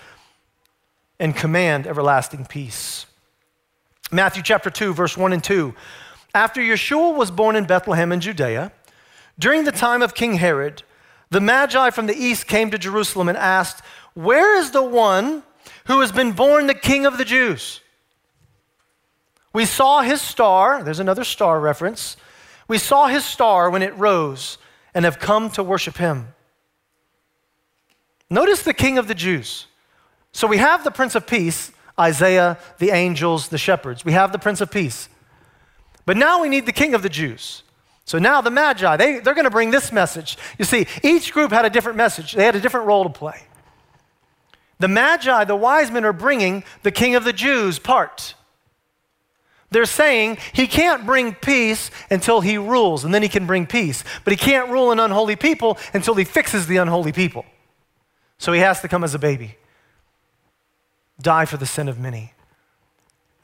and 1.21 1.37
command 1.37 1.87
everlasting 1.87 2.45
peace. 2.45 3.07
Matthew 4.11 4.43
chapter 4.43 4.71
2, 4.71 4.93
verse 4.93 5.17
1 5.17 5.33
and 5.33 5.43
2. 5.43 5.73
After 6.35 6.61
Yeshua 6.61 7.17
was 7.17 7.31
born 7.31 7.55
in 7.55 7.65
Bethlehem 7.65 8.11
in 8.11 8.21
Judea, 8.21 8.73
during 9.39 9.65
the 9.65 9.73
time 9.73 10.03
of 10.03 10.15
King 10.15 10.35
Herod, 10.35 10.83
the 11.31 11.41
Magi 11.41 11.91
from 11.91 12.07
the 12.07 12.15
east 12.15 12.47
came 12.47 12.71
to 12.73 12.79
Jerusalem 12.79 13.29
and 13.29 13.39
asked, 13.39 13.83
Where 14.15 14.57
is 14.59 14.73
the 14.73 14.83
one 14.83 15.45
who 15.87 16.01
has 16.01 16.11
been 16.11 16.33
born 16.33 16.67
the 16.67 16.75
King 16.75 17.07
of 17.07 17.19
the 17.19 17.25
Jews? 17.25 17.81
We 19.53 19.65
saw 19.65 20.03
his 20.03 20.21
star, 20.21 20.83
there's 20.83 21.01
another 21.01 21.25
star 21.25 21.61
reference. 21.61 22.17
We 22.73 22.79
saw 22.79 23.07
his 23.07 23.23
star 23.23 23.69
when 23.69 23.83
it 23.83 23.95
rose 23.99 24.57
and 24.95 25.05
have 25.05 25.19
come 25.19 25.51
to 25.51 25.63
worship 25.63 25.99
him. 25.99 26.29
Notice 28.31 28.63
the 28.63 28.73
King 28.73 28.97
of 28.97 29.09
the 29.09 29.15
Jews. 29.15 29.67
So 30.33 30.47
we 30.47 30.57
have 30.57 30.83
the 30.83 30.91
Prince 30.91 31.15
of 31.15 31.27
Peace, 31.27 31.71
Isaiah, 32.01 32.57
the 32.79 32.89
angels, 32.89 33.49
the 33.49 33.59
shepherds. 33.59 34.07
We 34.07 34.13
have 34.13 34.33
the 34.33 34.39
Prince 34.39 34.63
of 34.63 34.71
Peace. 34.71 35.11
But 36.07 36.17
now 36.17 36.41
we 36.41 36.49
need 36.49 36.65
the 36.65 36.73
king 36.73 36.95
of 36.95 37.03
the 37.03 37.11
Jews. 37.11 37.63
So 38.07 38.19
now 38.19 38.41
the 38.41 38.51
Magi, 38.51 38.97
they, 38.97 39.19
they're 39.19 39.35
going 39.35 39.45
to 39.45 39.51
bring 39.51 39.71
this 39.71 39.93
message. 39.93 40.39
You 40.59 40.65
see, 40.65 40.87
each 41.03 41.35
group 41.35 41.53
had 41.53 41.67
a 41.67 41.71
different 41.71 41.99
message, 41.99 42.33
they 42.33 42.47
had 42.47 42.57
a 42.57 42.61
different 42.61 42.87
role 42.87 43.05
to 43.05 43.11
play. 43.11 43.43
The 44.79 44.89
Magi, 44.89 45.45
the 45.45 45.57
wise 45.57 45.91
men, 45.91 46.07
are 46.07 46.15
bringing 46.15 46.65
the 46.85 46.91
King 46.91 47.17
of 47.17 47.25
the 47.25 47.35
Jews 47.35 47.79
part. 47.79 48.35
They're 49.73 49.87
saying 49.87 50.39
he 50.53 50.67
can't 50.67 51.07
bring 51.07 51.35
peace 51.35 51.91
until 52.11 52.43
he 52.43 52.59
rules, 52.59 53.05
and 53.05 53.15
then 53.15 53.23
he 53.23 53.29
can 53.29 53.47
bring 53.47 53.67
peace. 53.67 54.05
But 54.23 54.33
he 54.33 54.37
can't 54.37 54.71
rule 54.71 54.93
an 54.93 55.01
unholy 55.01 55.35
people 55.35 55.79
until 55.95 56.15
he 56.15 56.25
fixes 56.25 56.67
the 56.67 56.77
unholy 56.77 57.13
people. 57.13 57.47
So 58.39 58.53
he 58.53 58.61
has 58.61 58.83
to 58.83 58.89
come 58.89 59.03
as 59.03 59.15
a 59.15 59.19
baby, 59.19 59.57
die 61.21 61.47
for 61.47 61.57
the 61.57 61.67
sin 61.67 61.89
of 61.89 61.99
many, 61.99 62.35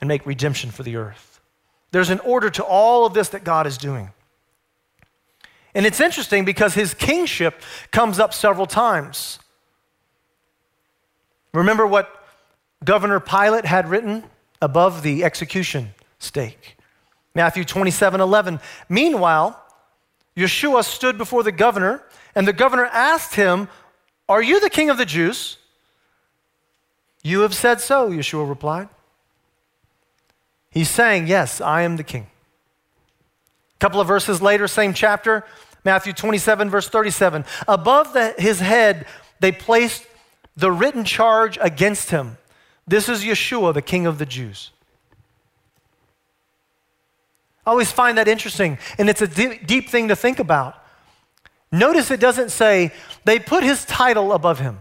and 0.00 0.08
make 0.08 0.26
redemption 0.26 0.70
for 0.70 0.82
the 0.82 0.96
earth. 0.96 1.40
There's 1.92 2.10
an 2.10 2.20
order 2.20 2.50
to 2.50 2.62
all 2.62 3.06
of 3.06 3.14
this 3.14 3.30
that 3.30 3.42
God 3.42 3.66
is 3.66 3.78
doing. 3.78 4.10
And 5.74 5.86
it's 5.86 6.00
interesting 6.00 6.44
because 6.44 6.74
his 6.74 6.92
kingship 6.92 7.62
comes 7.90 8.18
up 8.18 8.34
several 8.34 8.66
times. 8.66 9.38
Remember 11.54 11.86
what 11.86 12.12
Governor 12.84 13.20
Pilate 13.20 13.64
had 13.64 13.88
written 13.88 14.24
above 14.60 15.02
the 15.02 15.24
execution 15.24 15.94
stake? 16.18 16.76
Matthew 17.34 17.64
27 17.64 18.20
11. 18.20 18.60
Meanwhile, 18.88 19.62
Yeshua 20.36 20.84
stood 20.84 21.18
before 21.18 21.42
the 21.42 21.52
governor, 21.52 22.02
and 22.34 22.46
the 22.46 22.52
governor 22.52 22.86
asked 22.86 23.34
him, 23.34 23.68
Are 24.28 24.42
you 24.42 24.60
the 24.60 24.70
king 24.70 24.90
of 24.90 24.98
the 24.98 25.04
Jews? 25.04 25.58
You 27.22 27.40
have 27.40 27.54
said 27.54 27.80
so, 27.80 28.10
Yeshua 28.10 28.48
replied. 28.48 28.88
He's 30.70 30.90
saying, 30.90 31.26
Yes, 31.26 31.60
I 31.60 31.82
am 31.82 31.96
the 31.96 32.04
king. 32.04 32.28
A 33.74 33.78
couple 33.78 34.00
of 34.00 34.08
verses 34.08 34.42
later, 34.42 34.66
same 34.66 34.94
chapter, 34.94 35.44
Matthew 35.84 36.12
27, 36.12 36.70
verse 36.70 36.88
37. 36.88 37.44
Above 37.66 38.12
the, 38.12 38.34
his 38.38 38.60
head, 38.60 39.06
they 39.40 39.52
placed 39.52 40.06
the 40.56 40.72
written 40.72 41.04
charge 41.04 41.58
against 41.60 42.10
him. 42.10 42.38
This 42.86 43.08
is 43.08 43.22
Yeshua, 43.22 43.72
the 43.74 43.82
King 43.82 44.06
of 44.06 44.18
the 44.18 44.26
Jews. 44.26 44.70
I 47.68 47.70
always 47.70 47.92
find 47.92 48.16
that 48.16 48.28
interesting, 48.28 48.78
and 48.96 49.10
it's 49.10 49.20
a 49.20 49.28
deep, 49.28 49.66
deep 49.66 49.90
thing 49.90 50.08
to 50.08 50.16
think 50.16 50.38
about. 50.38 50.82
Notice 51.70 52.10
it 52.10 52.18
doesn't 52.18 52.48
say 52.48 52.92
they 53.26 53.38
put 53.38 53.62
his 53.62 53.84
title 53.84 54.32
above 54.32 54.58
him. 54.58 54.78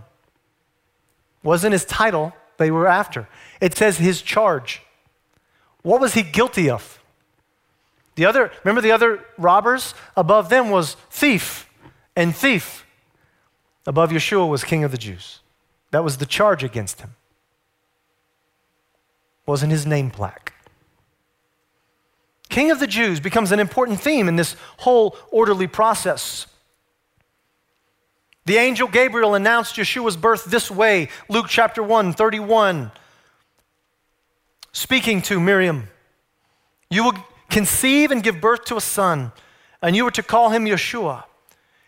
Wasn't 1.43 1.73
his 1.73 1.83
title 1.83 2.31
they 2.55 2.71
were 2.71 2.87
after. 2.87 3.27
It 3.59 3.75
says 3.75 3.97
his 3.97 4.21
charge. 4.21 4.83
What 5.81 5.99
was 5.99 6.13
he 6.13 6.23
guilty 6.23 6.69
of? 6.69 7.03
The 8.15 8.25
other, 8.25 8.53
remember 8.63 8.79
the 8.79 8.93
other 8.93 9.25
robbers? 9.37 9.93
Above 10.15 10.47
them 10.47 10.69
was 10.69 10.95
thief 11.09 11.69
and 12.15 12.33
thief. 12.33 12.85
Above 13.85 14.11
Yeshua 14.11 14.47
was 14.47 14.63
king 14.63 14.85
of 14.85 14.91
the 14.91 14.97
Jews. 14.97 15.41
That 15.91 16.05
was 16.05 16.19
the 16.19 16.25
charge 16.25 16.63
against 16.63 17.01
him. 17.01 17.15
Wasn't 19.45 19.73
his 19.73 19.85
name 19.85 20.09
plaque. 20.09 20.53
King 22.49 22.71
of 22.71 22.79
the 22.79 22.87
Jews 22.87 23.19
becomes 23.19 23.51
an 23.51 23.59
important 23.59 23.99
theme 23.99 24.27
in 24.27 24.35
this 24.35 24.55
whole 24.77 25.17
orderly 25.31 25.67
process. 25.67 26.47
The 28.45 28.57
angel 28.57 28.87
Gabriel 28.87 29.35
announced 29.35 29.75
Yeshua's 29.75 30.15
birth 30.15 30.45
this 30.45 30.71
way 30.71 31.09
Luke 31.27 31.47
chapter 31.49 31.83
1, 31.83 32.13
31. 32.13 32.91
Speaking 34.71 35.21
to 35.23 35.39
Miriam, 35.39 35.89
you 36.89 37.03
will 37.03 37.13
conceive 37.49 38.11
and 38.11 38.23
give 38.23 38.39
birth 38.39 38.63
to 38.65 38.77
a 38.77 38.81
son, 38.81 39.31
and 39.81 39.95
you 39.95 40.07
are 40.07 40.11
to 40.11 40.23
call 40.23 40.49
him 40.49 40.65
Yeshua. 40.65 41.25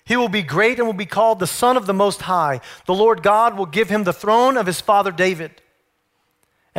He 0.03 0.17
will 0.17 0.27
be 0.27 0.41
great 0.41 0.79
and 0.79 0.87
will 0.87 0.93
be 0.93 1.05
called 1.05 1.39
the 1.39 1.47
Son 1.47 1.77
of 1.77 1.85
the 1.85 1.93
Most 1.93 2.23
High. 2.23 2.61
The 2.87 2.95
Lord 2.95 3.21
God 3.21 3.55
will 3.55 3.67
give 3.67 3.89
him 3.89 4.03
the 4.03 4.11
throne 4.11 4.57
of 4.57 4.65
his 4.65 4.81
father 4.81 5.11
David, 5.11 5.61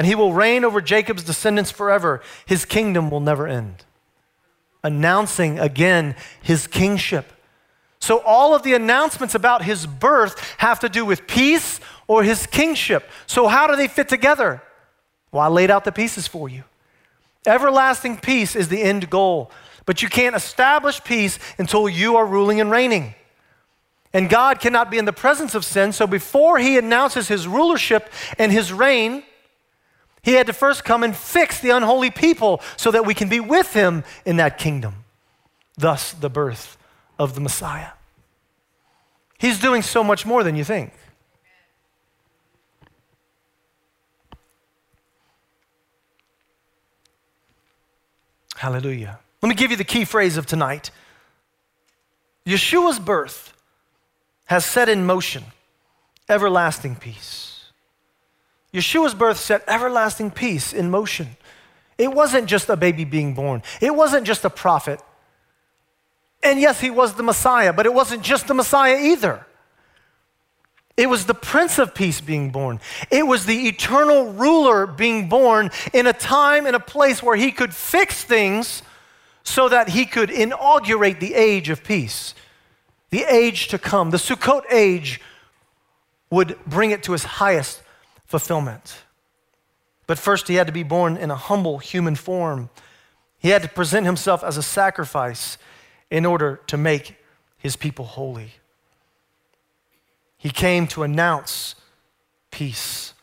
and 0.00 0.06
he 0.06 0.14
will 0.14 0.32
reign 0.32 0.64
over 0.64 0.80
Jacob's 0.80 1.22
descendants 1.22 1.70
forever. 1.70 2.22
His 2.46 2.64
kingdom 2.64 3.10
will 3.10 3.20
never 3.20 3.46
end. 3.46 3.84
Announcing 4.82 5.58
again 5.58 6.16
his 6.40 6.66
kingship. 6.66 7.30
So, 8.00 8.20
all 8.20 8.54
of 8.54 8.62
the 8.62 8.72
announcements 8.72 9.34
about 9.34 9.62
his 9.62 9.86
birth 9.86 10.54
have 10.56 10.80
to 10.80 10.88
do 10.88 11.04
with 11.04 11.26
peace 11.26 11.80
or 12.06 12.22
his 12.22 12.46
kingship. 12.46 13.10
So, 13.26 13.46
how 13.46 13.66
do 13.66 13.76
they 13.76 13.88
fit 13.88 14.08
together? 14.08 14.62
Well, 15.32 15.42
I 15.42 15.48
laid 15.48 15.70
out 15.70 15.84
the 15.84 15.92
pieces 15.92 16.26
for 16.26 16.48
you. 16.48 16.64
Everlasting 17.46 18.16
peace 18.20 18.56
is 18.56 18.68
the 18.68 18.80
end 18.80 19.10
goal, 19.10 19.50
but 19.84 20.00
you 20.00 20.08
can't 20.08 20.34
establish 20.34 21.04
peace 21.04 21.38
until 21.58 21.90
you 21.90 22.16
are 22.16 22.24
ruling 22.24 22.58
and 22.58 22.70
reigning. 22.70 23.16
And 24.14 24.30
God 24.30 24.60
cannot 24.60 24.90
be 24.90 24.96
in 24.96 25.04
the 25.04 25.12
presence 25.12 25.54
of 25.54 25.62
sin, 25.62 25.92
so 25.92 26.06
before 26.06 26.58
he 26.58 26.78
announces 26.78 27.28
his 27.28 27.46
rulership 27.46 28.10
and 28.38 28.50
his 28.50 28.72
reign, 28.72 29.24
he 30.22 30.35
had 30.35 30.46
to 30.46 30.52
first 30.52 30.85
come 30.85 31.02
and 31.02 31.16
fix 31.16 31.61
the 31.61 31.70
unholy 31.70 32.11
people 32.11 32.61
so 32.76 32.90
that 32.90 33.06
we 33.06 33.14
can 33.14 33.28
be 33.28 33.40
with 33.40 33.72
him 33.72 34.04
in 34.24 34.37
that 34.37 34.59
kingdom. 34.59 35.04
Thus, 35.76 36.12
the 36.12 36.28
birth 36.28 36.76
of 37.18 37.35
the 37.35 37.40
Messiah. 37.40 37.92
He's 39.38 39.59
doing 39.59 39.83
so 39.83 40.04
much 40.04 40.26
more 40.26 40.44
than 40.44 40.56
you 40.56 40.64
think. 40.64 40.92
Hallelujah. 48.56 49.18
Let 49.40 49.48
me 49.48 49.54
give 49.54 49.70
you 49.70 49.76
the 49.78 49.85
key 49.85 50.04
phrase 50.04 50.37
of 50.37 50.44
tonight 50.44 50.90
Yeshua's 52.46 52.98
birth 52.98 53.54
has 54.46 54.64
set 54.64 54.88
in 54.88 55.06
motion 55.06 55.44
everlasting 56.28 56.96
peace. 56.96 57.49
Yeshua's 58.72 59.14
birth 59.14 59.38
set 59.38 59.64
everlasting 59.66 60.30
peace 60.30 60.72
in 60.72 60.90
motion. 60.90 61.37
It 61.98 62.12
wasn't 62.12 62.46
just 62.46 62.68
a 62.68 62.76
baby 62.76 63.04
being 63.04 63.35
born, 63.35 63.62
it 63.80 63.94
wasn't 63.94 64.26
just 64.26 64.44
a 64.44 64.50
prophet. 64.50 65.00
And 66.42 66.59
yes, 66.59 66.80
he 66.80 66.88
was 66.88 67.14
the 67.14 67.22
Messiah, 67.22 67.72
but 67.72 67.85
it 67.85 67.92
wasn't 67.92 68.22
just 68.22 68.46
the 68.46 68.54
Messiah 68.54 68.96
either. 68.98 69.46
It 70.96 71.09
was 71.09 71.26
the 71.26 71.35
Prince 71.35 71.78
of 71.78 71.94
Peace 71.94 72.20
being 72.20 72.50
born. 72.50 72.80
It 73.11 73.26
was 73.26 73.46
the 73.46 73.68
eternal 73.68 74.33
ruler 74.33 74.87
being 74.87 75.28
born 75.28 75.70
in 75.92 76.06
a 76.06 76.12
time 76.12 76.66
and 76.66 76.74
a 76.74 76.80
place 76.80 77.22
where 77.22 77.37
he 77.37 77.52
could 77.52 77.74
fix 77.74 78.24
things 78.24 78.83
so 79.42 79.68
that 79.68 79.90
he 79.90 80.04
could 80.04 80.30
inaugurate 80.30 81.20
the 81.20 81.35
age 81.35 81.68
of 81.70 81.85
peace, 81.85 82.35
the 83.11 83.24
age 83.24 83.68
to 83.68 83.78
come. 83.78 84.11
The 84.11 84.18
Sukkot 84.18 84.62
age 84.70 85.20
would 86.30 86.59
bring 86.66 86.90
it 86.90 87.02
to 87.04 87.14
its 87.14 87.24
highest 87.24 87.83
fulfillment. 88.30 88.98
But 90.06 90.16
first, 90.16 90.46
he 90.46 90.54
had 90.54 90.68
to 90.68 90.72
be 90.72 90.84
born 90.84 91.16
in 91.16 91.32
a 91.32 91.34
humble 91.34 91.78
human 91.78 92.14
form. 92.14 92.70
He 93.38 93.48
had 93.48 93.62
to 93.62 93.68
present 93.68 94.06
himself 94.06 94.44
as 94.44 94.56
a 94.56 94.62
sacrifice 94.62 95.58
in 96.12 96.24
order 96.24 96.60
to 96.68 96.76
make 96.76 97.16
his 97.58 97.74
people 97.74 98.04
holy. 98.04 98.52
He 100.38 100.50
came 100.50 100.86
to 100.88 101.02
announce 101.02 101.74
peace. 102.52 103.14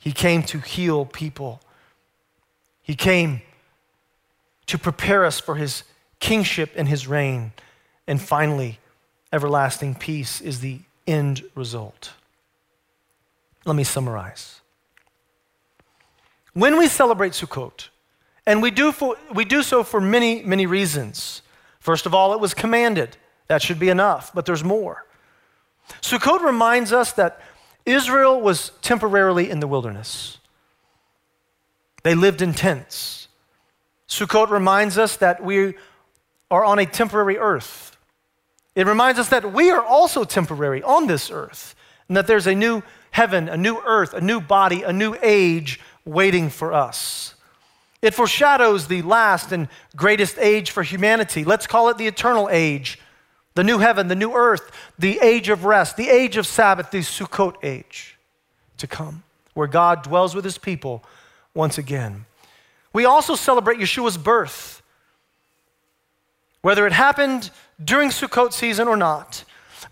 He 0.00 0.10
came 0.10 0.42
to 0.42 0.58
heal 0.58 1.06
people. 1.06 1.60
He 2.82 2.96
came 2.96 3.42
to 4.66 4.78
prepare 4.78 5.24
us 5.24 5.38
for 5.38 5.54
his 5.54 5.84
kingship 6.18 6.72
and 6.74 6.88
his 6.88 7.06
reign. 7.06 7.52
And 8.08 8.20
finally, 8.20 8.80
everlasting 9.32 9.94
peace 9.94 10.40
is 10.40 10.58
the 10.58 10.80
end 11.06 11.44
result. 11.54 12.14
Let 13.66 13.74
me 13.76 13.84
summarize. 13.84 14.60
When 16.54 16.78
we 16.78 16.86
celebrate 16.86 17.32
Sukkot, 17.32 17.88
and 18.46 18.62
we 18.62 18.70
do, 18.70 18.92
for, 18.92 19.16
we 19.34 19.44
do 19.44 19.62
so 19.62 19.82
for 19.82 20.00
many, 20.00 20.40
many 20.42 20.66
reasons. 20.66 21.42
First 21.80 22.06
of 22.06 22.14
all, 22.14 22.32
it 22.32 22.40
was 22.40 22.54
commanded. 22.54 23.16
That 23.48 23.60
should 23.60 23.80
be 23.80 23.88
enough, 23.88 24.32
but 24.32 24.46
there's 24.46 24.62
more. 24.62 25.04
Sukkot 26.00 26.42
reminds 26.42 26.92
us 26.92 27.12
that 27.14 27.40
Israel 27.84 28.40
was 28.40 28.70
temporarily 28.82 29.50
in 29.50 29.58
the 29.58 29.66
wilderness. 29.66 30.38
They 32.04 32.14
lived 32.14 32.40
in 32.40 32.54
tents. 32.54 33.26
Sukkot 34.08 34.48
reminds 34.48 34.96
us 34.96 35.16
that 35.16 35.42
we 35.42 35.74
are 36.52 36.64
on 36.64 36.78
a 36.78 36.86
temporary 36.86 37.36
earth. 37.36 37.96
It 38.76 38.86
reminds 38.86 39.18
us 39.18 39.28
that 39.30 39.52
we 39.52 39.70
are 39.70 39.82
also 39.82 40.22
temporary 40.22 40.84
on 40.84 41.08
this 41.08 41.32
earth, 41.32 41.74
and 42.06 42.16
that 42.16 42.28
there's 42.28 42.46
a 42.46 42.54
new 42.54 42.84
heaven, 43.16 43.48
a 43.48 43.56
new 43.56 43.80
earth, 43.86 44.12
a 44.12 44.20
new 44.20 44.42
body, 44.42 44.82
a 44.82 44.92
new 44.92 45.16
age 45.22 45.80
waiting 46.04 46.50
for 46.50 46.74
us. 46.74 47.34
It 48.02 48.12
foreshadows 48.12 48.88
the 48.88 49.00
last 49.00 49.52
and 49.52 49.68
greatest 49.96 50.36
age 50.38 50.70
for 50.70 50.82
humanity. 50.82 51.42
Let's 51.42 51.66
call 51.66 51.88
it 51.88 51.96
the 51.96 52.06
eternal 52.06 52.46
age 52.50 52.98
the 53.54 53.64
new 53.64 53.78
heaven, 53.78 54.08
the 54.08 54.14
new 54.14 54.34
earth, 54.34 54.70
the 54.98 55.18
age 55.22 55.48
of 55.48 55.64
rest, 55.64 55.96
the 55.96 56.10
age 56.10 56.36
of 56.36 56.46
Sabbath, 56.46 56.90
the 56.90 56.98
Sukkot 56.98 57.54
age 57.62 58.18
to 58.76 58.86
come, 58.86 59.22
where 59.54 59.66
God 59.66 60.02
dwells 60.02 60.34
with 60.34 60.44
his 60.44 60.58
people 60.58 61.02
once 61.54 61.78
again. 61.78 62.26
We 62.92 63.06
also 63.06 63.34
celebrate 63.34 63.78
Yeshua's 63.78 64.18
birth, 64.18 64.82
whether 66.60 66.86
it 66.86 66.92
happened 66.92 67.50
during 67.82 68.10
Sukkot 68.10 68.52
season 68.52 68.88
or 68.88 68.96
not, 68.98 69.42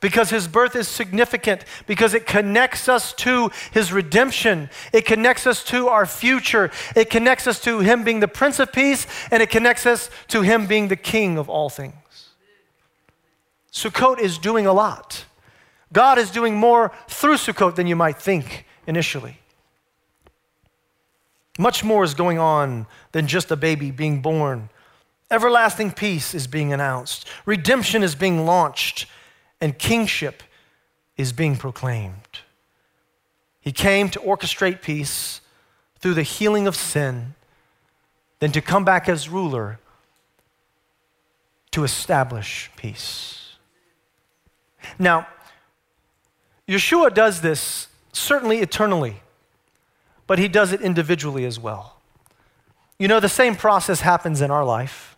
because 0.05 0.29
his 0.29 0.47
birth 0.47 0.77
is 0.77 0.87
significant, 0.87 1.65
because 1.87 2.13
it 2.13 2.27
connects 2.27 2.91
us 2.91 3.15
to 3.15 3.51
his 3.73 3.91
redemption, 3.91 4.69
it 4.93 5.07
connects 5.07 5.47
us 5.47 5.65
to 5.65 5.89
our 5.89 6.05
future, 6.05 6.71
it 6.95 7.09
connects 7.09 7.47
us 7.47 7.59
to 7.59 7.79
him 7.79 8.05
being 8.05 8.21
the 8.21 8.29
Prince 8.29 8.61
of 8.61 8.71
Peace, 8.71 9.07
and 9.31 9.43
it 9.43 9.49
connects 9.49 9.87
us 9.87 10.11
to 10.29 10.43
him 10.43 10.67
being 10.67 10.89
the 10.89 10.95
King 10.97 11.39
of 11.39 11.49
all 11.49 11.71
things. 11.71 11.95
Sukkot 13.73 14.21
is 14.21 14.37
doing 14.37 14.67
a 14.67 14.75
lot. 14.75 15.25
God 15.91 16.19
is 16.19 16.31
doing 16.31 16.55
more 16.55 16.93
through 17.09 17.37
Sukkot 17.37 17.75
than 17.75 17.87
you 17.87 17.97
might 17.97 18.19
think 18.19 18.67
initially. 18.87 19.39
Much 21.59 21.83
more 21.83 22.05
is 22.05 22.13
going 22.13 22.39
on 22.39 22.87
than 23.13 23.27
just 23.27 23.51
a 23.51 23.57
baby 23.57 23.91
being 23.91 24.21
born. 24.21 24.69
Everlasting 25.31 25.93
peace 25.93 26.35
is 26.35 26.47
being 26.47 26.75
announced, 26.75 27.27
redemption 27.47 28.03
is 28.03 28.15
being 28.15 28.45
launched, 28.45 29.07
and 29.65 29.79
kingship 29.79 30.43
is 31.17 31.33
being 31.33 31.57
proclaimed. 31.57 32.41
He 33.63 33.73
came 33.73 34.11
to 34.11 34.21
orchestrate 34.21 34.83
peace 34.83 35.41
through 35.99 36.13
the 36.13 36.23
healing 36.23 36.67
of 36.67 36.77
sin, 36.77 37.35
then 38.41 38.53
to 38.53 38.61
come 38.61 38.85
back 38.85 39.09
as 39.09 39.31
ruler 39.31 39.79
to 41.71 41.83
establish 41.83 42.71
peace. 42.77 43.55
Now, 44.99 45.27
Yeshua 46.69 47.15
does 47.15 47.41
this 47.41 47.89
certainly 48.13 48.59
eternally, 48.59 49.23
but 50.27 50.39
he 50.39 50.47
does 50.47 50.73
it 50.73 50.83
individually 50.83 51.47
as 51.47 51.59
well. 51.59 52.03
You 52.99 53.09
know, 53.09 53.19
the 53.19 53.31
same 53.31 53.57
process 53.57 54.03
happens 54.03 54.43
in 54.43 54.51
our 54.51 54.63
life. 54.63 55.17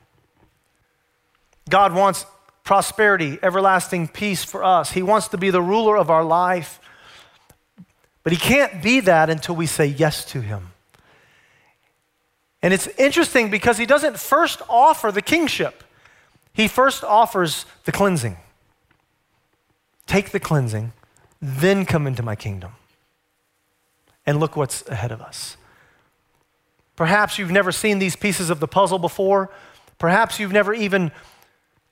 God 1.69 1.93
wants 1.93 2.27
prosperity, 2.67 3.39
everlasting 3.43 4.09
peace 4.09 4.45
for 4.45 4.63
us. 4.63 4.91
He 4.91 5.03
wants 5.03 5.29
to 5.29 5.39
be 5.39 5.51
the 5.51 5.63
ruler 5.63 5.97
of 5.97 6.11
our 6.11 6.25
life. 6.25 6.81
But 8.23 8.33
He 8.33 8.39
can't 8.39 8.83
be 8.83 9.01
that 9.01 9.31
until 9.31 9.57
we 9.57 9.67
say 9.67 9.87
yes 9.87 10.25
to 10.27 10.43
Him. 10.43 10.73
And 12.61 12.75
it's 12.75 12.89
interesting 12.99 13.51
because 13.51 13.79
He 13.79 13.87
doesn't 13.87 14.19
first 14.19 14.61
offer 14.69 15.11
the 15.11 15.23
kingship, 15.23 15.85
He 16.53 16.69
first 16.69 17.05
offers 17.05 17.65
the 17.85 17.93
cleansing. 17.93 18.37
Take 20.07 20.31
the 20.31 20.41
cleansing, 20.41 20.93
then 21.41 21.87
come 21.87 22.07
into 22.07 22.23
my 22.23 22.37
kingdom. 22.37 22.73
And 24.27 24.41
look 24.41 24.57
what's 24.57 24.87
ahead 24.89 25.13
of 25.13 25.21
us. 25.21 25.57
Perhaps 26.97 27.39
you've 27.39 27.51
never 27.51 27.71
seen 27.71 27.99
these 28.01 28.17
pieces 28.17 28.51
of 28.51 28.59
the 28.59 28.67
puzzle 28.67 28.99
before. 28.99 29.51
Perhaps 29.99 30.41
you've 30.41 30.53
never 30.53 30.75
even 30.75 31.13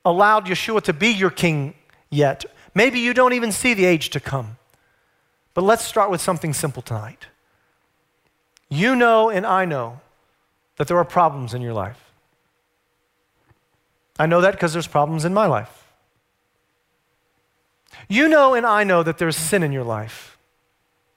allowed 0.05 0.47
Yeshua 0.47 0.83
to 0.83 0.93
be 0.93 1.09
your 1.09 1.31
king 1.31 1.75
yet. 2.11 2.45
Maybe 2.75 2.99
you 2.99 3.15
don't 3.15 3.33
even 3.33 3.53
see 3.53 3.75
the 3.75 3.85
age 3.85 4.11
to 4.11 4.21
come. 4.21 4.57
But 5.55 5.63
let's 5.63 5.85
start 5.85 6.11
with 6.11 6.21
something 6.21 6.53
simple 6.53 6.83
tonight. 6.83 7.27
You 8.69 8.97
know, 8.97 9.31
and 9.31 9.47
I 9.47 9.65
know 9.65 10.01
that 10.77 10.89
there 10.89 10.99
are 10.99 11.05
problems 11.05 11.55
in 11.55 11.63
your 11.63 11.73
life. 11.73 12.01
I 14.19 14.27
know 14.27 14.41
that 14.41 14.53
because 14.53 14.73
there's 14.73 14.87
problems 14.87 15.25
in 15.25 15.33
my 15.33 15.47
life. 15.47 15.85
You 18.09 18.29
know, 18.29 18.55
and 18.55 18.67
I 18.67 18.85
know 18.85 19.03
that 19.03 19.19
there's 19.19 19.37
sin 19.37 19.63
in 19.63 19.73
your 19.73 19.85
life. 19.85 20.37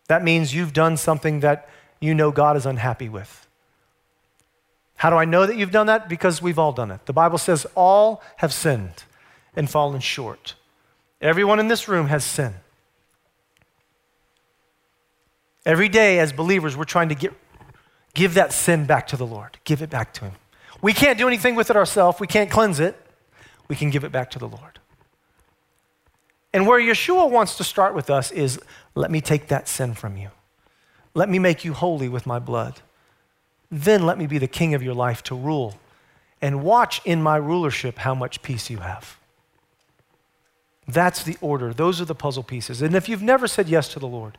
That 0.08 0.24
means 0.24 0.54
you've 0.54 0.74
done 0.74 0.98
something 0.98 1.42
that 1.42 1.68
you 2.00 2.14
know 2.14 2.32
God 2.32 2.56
is 2.56 2.66
unhappy 2.66 3.10
with. 3.10 3.47
How 4.98 5.10
do 5.10 5.16
I 5.16 5.26
know 5.26 5.46
that 5.46 5.56
you've 5.58 5.72
done 5.72 5.88
that? 5.88 6.10
Because 6.10 6.42
we've 6.42 6.60
all 6.60 6.72
done 6.74 6.92
it. 6.92 7.06
The 7.06 7.14
Bible 7.14 7.38
says 7.38 7.66
all 7.76 8.22
have 8.38 8.52
sinned 8.52 9.04
and 9.56 9.70
fallen 9.70 10.02
short. 10.02 10.56
Everyone 11.22 11.60
in 11.60 11.68
this 11.68 11.88
room 11.88 12.08
has 12.08 12.24
sin. 12.24 12.56
Every 15.66 15.90
day, 15.90 16.20
as 16.20 16.34
believers, 16.34 16.78
we're 16.78 16.86
trying 16.86 17.10
to 17.10 17.16
get, 17.16 17.34
give 18.14 18.34
that 18.36 18.54
sin 18.54 18.86
back 18.86 19.08
to 19.08 19.18
the 19.18 19.26
Lord, 19.26 19.58
give 19.66 19.82
it 19.82 19.90
back 19.90 20.14
to 20.14 20.26
Him. 20.26 20.34
We 20.82 20.94
can't 20.94 21.18
do 21.18 21.28
anything 21.28 21.56
with 21.56 21.70
it 21.70 21.76
ourselves, 21.76 22.20
we 22.20 22.28
can't 22.28 22.50
cleanse 22.50 22.80
it. 22.80 22.96
We 23.68 23.76
can 23.76 23.90
give 23.90 24.04
it 24.04 24.12
back 24.12 24.32
to 24.32 24.40
the 24.40 24.48
Lord. 24.48 24.80
And 26.54 26.66
where 26.66 26.80
Yeshua 26.80 27.30
wants 27.30 27.58
to 27.58 27.64
start 27.64 27.94
with 27.94 28.10
us 28.10 28.32
is 28.32 28.60
let 28.96 29.12
me 29.12 29.22
take 29.22 29.48
that 29.50 29.68
sin 29.68 29.94
from 29.94 30.18
you. 30.18 30.30
Let 31.14 31.30
me 31.30 31.38
make 31.38 31.66
you 31.66 31.74
holy 31.74 32.08
with 32.08 32.26
my 32.26 32.40
blood. 32.40 32.82
Then 33.70 34.06
let 34.06 34.18
me 34.18 34.28
be 34.28 34.38
the 34.38 34.48
king 34.48 34.74
of 34.74 34.82
your 34.82 34.94
life 34.94 35.24
to 35.24 35.36
rule 35.36 35.76
and 36.42 36.64
watch 36.64 37.02
in 37.04 37.22
my 37.22 37.36
rulership 37.36 37.98
how 38.00 38.14
much 38.16 38.42
peace 38.42 38.70
you 38.70 38.78
have. 38.78 39.18
That's 40.88 41.24
the 41.24 41.38
order. 41.42 41.74
Those 41.74 42.00
are 42.00 42.06
the 42.06 42.16
puzzle 42.16 42.44
pieces. 42.44 42.82
And 42.82 42.96
if 42.96 43.10
you've 43.10 43.22
never 43.22 43.48
said 43.48 43.68
yes 43.68 43.90
to 43.90 44.00
the 44.00 44.08
Lord, 44.08 44.38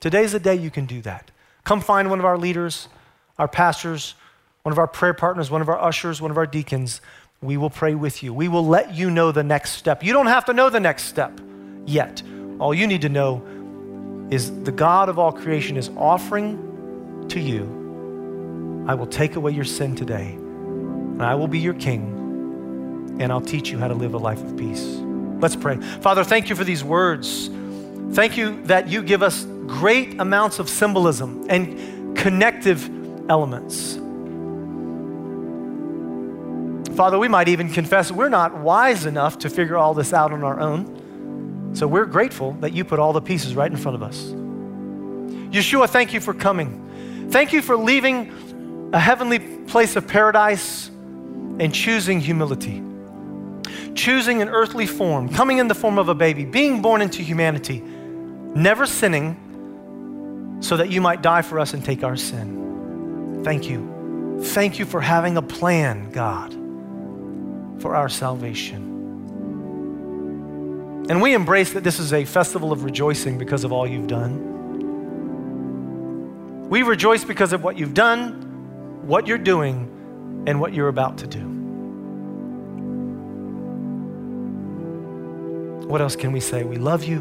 today's 0.00 0.32
the 0.32 0.40
day 0.40 0.56
you 0.56 0.70
can 0.70 0.86
do 0.86 1.00
that. 1.02 1.30
Come 1.64 1.80
find 1.80 2.10
one 2.10 2.18
of 2.18 2.24
our 2.24 2.38
leaders, 2.38 2.88
our 3.38 3.46
pastors, 3.46 4.14
one 4.62 4.72
of 4.72 4.78
our 4.78 4.88
prayer 4.88 5.14
partners, 5.14 5.50
one 5.50 5.60
of 5.60 5.68
our 5.68 5.80
ushers, 5.80 6.20
one 6.20 6.30
of 6.30 6.36
our 6.36 6.46
deacons. 6.46 7.00
We 7.40 7.56
will 7.56 7.70
pray 7.70 7.94
with 7.94 8.22
you. 8.24 8.34
We 8.34 8.48
will 8.48 8.66
let 8.66 8.94
you 8.94 9.10
know 9.10 9.30
the 9.30 9.44
next 9.44 9.72
step. 9.72 10.02
You 10.02 10.12
don't 10.12 10.26
have 10.26 10.46
to 10.46 10.52
know 10.52 10.70
the 10.70 10.80
next 10.80 11.04
step 11.04 11.40
yet. 11.86 12.22
All 12.58 12.74
you 12.74 12.88
need 12.88 13.02
to 13.02 13.08
know 13.08 13.46
is 14.30 14.50
the 14.64 14.72
God 14.72 15.08
of 15.08 15.18
all 15.18 15.30
creation 15.30 15.76
is 15.76 15.90
offering 15.96 17.26
to 17.28 17.38
you 17.38 17.77
I 18.88 18.94
will 18.94 19.06
take 19.06 19.36
away 19.36 19.52
your 19.52 19.66
sin 19.66 19.94
today, 19.94 20.30
and 20.32 21.22
I 21.22 21.34
will 21.34 21.46
be 21.46 21.58
your 21.58 21.74
king, 21.74 23.18
and 23.20 23.30
I'll 23.30 23.42
teach 23.42 23.68
you 23.68 23.78
how 23.78 23.86
to 23.86 23.94
live 23.94 24.14
a 24.14 24.18
life 24.18 24.42
of 24.42 24.56
peace. 24.56 24.82
Let's 25.40 25.54
pray. 25.54 25.76
Father, 25.76 26.24
thank 26.24 26.48
you 26.48 26.56
for 26.56 26.64
these 26.64 26.82
words. 26.82 27.50
Thank 28.12 28.38
you 28.38 28.62
that 28.64 28.88
you 28.88 29.02
give 29.02 29.22
us 29.22 29.44
great 29.66 30.18
amounts 30.18 30.58
of 30.58 30.70
symbolism 30.70 31.44
and 31.50 32.16
connective 32.16 32.88
elements. 33.30 33.96
Father, 36.96 37.18
we 37.18 37.28
might 37.28 37.48
even 37.48 37.70
confess 37.70 38.10
we're 38.10 38.30
not 38.30 38.56
wise 38.56 39.04
enough 39.04 39.38
to 39.40 39.50
figure 39.50 39.76
all 39.76 39.92
this 39.92 40.14
out 40.14 40.32
on 40.32 40.42
our 40.42 40.58
own. 40.58 41.74
So 41.74 41.86
we're 41.86 42.06
grateful 42.06 42.52
that 42.60 42.72
you 42.72 42.86
put 42.86 42.98
all 42.98 43.12
the 43.12 43.20
pieces 43.20 43.54
right 43.54 43.70
in 43.70 43.76
front 43.76 43.96
of 43.96 44.02
us. 44.02 44.32
Yeshua, 45.52 45.90
thank 45.90 46.14
you 46.14 46.20
for 46.20 46.32
coming. 46.32 47.28
Thank 47.30 47.52
you 47.52 47.60
for 47.60 47.76
leaving 47.76 48.32
a 48.92 48.98
heavenly 48.98 49.38
place 49.38 49.96
of 49.96 50.06
paradise 50.08 50.88
and 50.88 51.74
choosing 51.74 52.20
humility, 52.20 52.82
choosing 53.94 54.40
an 54.40 54.48
earthly 54.48 54.86
form, 54.86 55.28
coming 55.28 55.58
in 55.58 55.68
the 55.68 55.74
form 55.74 55.98
of 55.98 56.08
a 56.08 56.14
baby, 56.14 56.44
being 56.44 56.80
born 56.80 57.02
into 57.02 57.22
humanity, 57.22 57.80
never 57.80 58.86
sinning, 58.86 59.36
so 60.60 60.76
that 60.76 60.90
you 60.90 61.00
might 61.00 61.22
die 61.22 61.42
for 61.42 61.60
us 61.60 61.74
and 61.74 61.84
take 61.84 62.02
our 62.02 62.16
sin. 62.16 63.42
Thank 63.44 63.68
you. 63.68 64.38
Thank 64.42 64.78
you 64.78 64.86
for 64.86 65.00
having 65.00 65.36
a 65.36 65.42
plan, 65.42 66.10
God, 66.10 66.52
for 67.82 67.94
our 67.94 68.08
salvation. 68.08 68.94
And 71.10 71.20
we 71.22 71.34
embrace 71.34 71.72
that 71.72 71.84
this 71.84 71.98
is 71.98 72.12
a 72.12 72.24
festival 72.24 72.72
of 72.72 72.84
rejoicing 72.84 73.38
because 73.38 73.64
of 73.64 73.72
all 73.72 73.86
you've 73.86 74.08
done. 74.08 74.56
We 76.68 76.82
rejoice 76.82 77.24
because 77.24 77.52
of 77.52 77.64
what 77.64 77.78
you've 77.78 77.94
done 77.94 78.47
what 79.02 79.26
you're 79.26 79.38
doing 79.38 80.44
and 80.46 80.60
what 80.60 80.72
you're 80.72 80.88
about 80.88 81.18
to 81.18 81.26
do. 81.26 81.46
What 85.88 86.00
else 86.00 86.16
can 86.16 86.32
we 86.32 86.40
say? 86.40 86.64
We 86.64 86.76
love 86.76 87.04
you, 87.04 87.20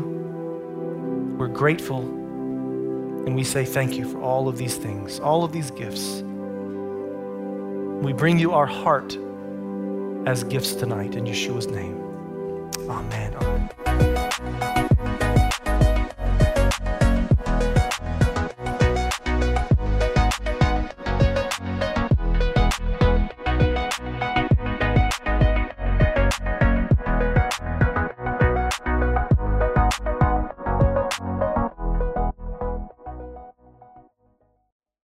we're 1.38 1.48
grateful, 1.48 2.00
and 2.00 3.36
we 3.36 3.44
say 3.44 3.64
thank 3.66 3.98
you 3.98 4.10
for 4.10 4.22
all 4.22 4.48
of 4.48 4.58
these 4.58 4.76
things, 4.76 5.20
all 5.20 5.44
of 5.44 5.52
these 5.52 5.72
gifts. 5.72 6.22
We 8.04 8.14
bring 8.14 8.40
you 8.40 8.54
our 8.54 8.66
heart 8.66 9.18
as 10.26 10.44
gifts 10.44 10.74
tonight 10.74 11.16
in 11.16 11.26
Yeshua's 11.26 11.68
name. 11.68 12.04
Amen. 12.90 13.34
Amen. 13.36 13.87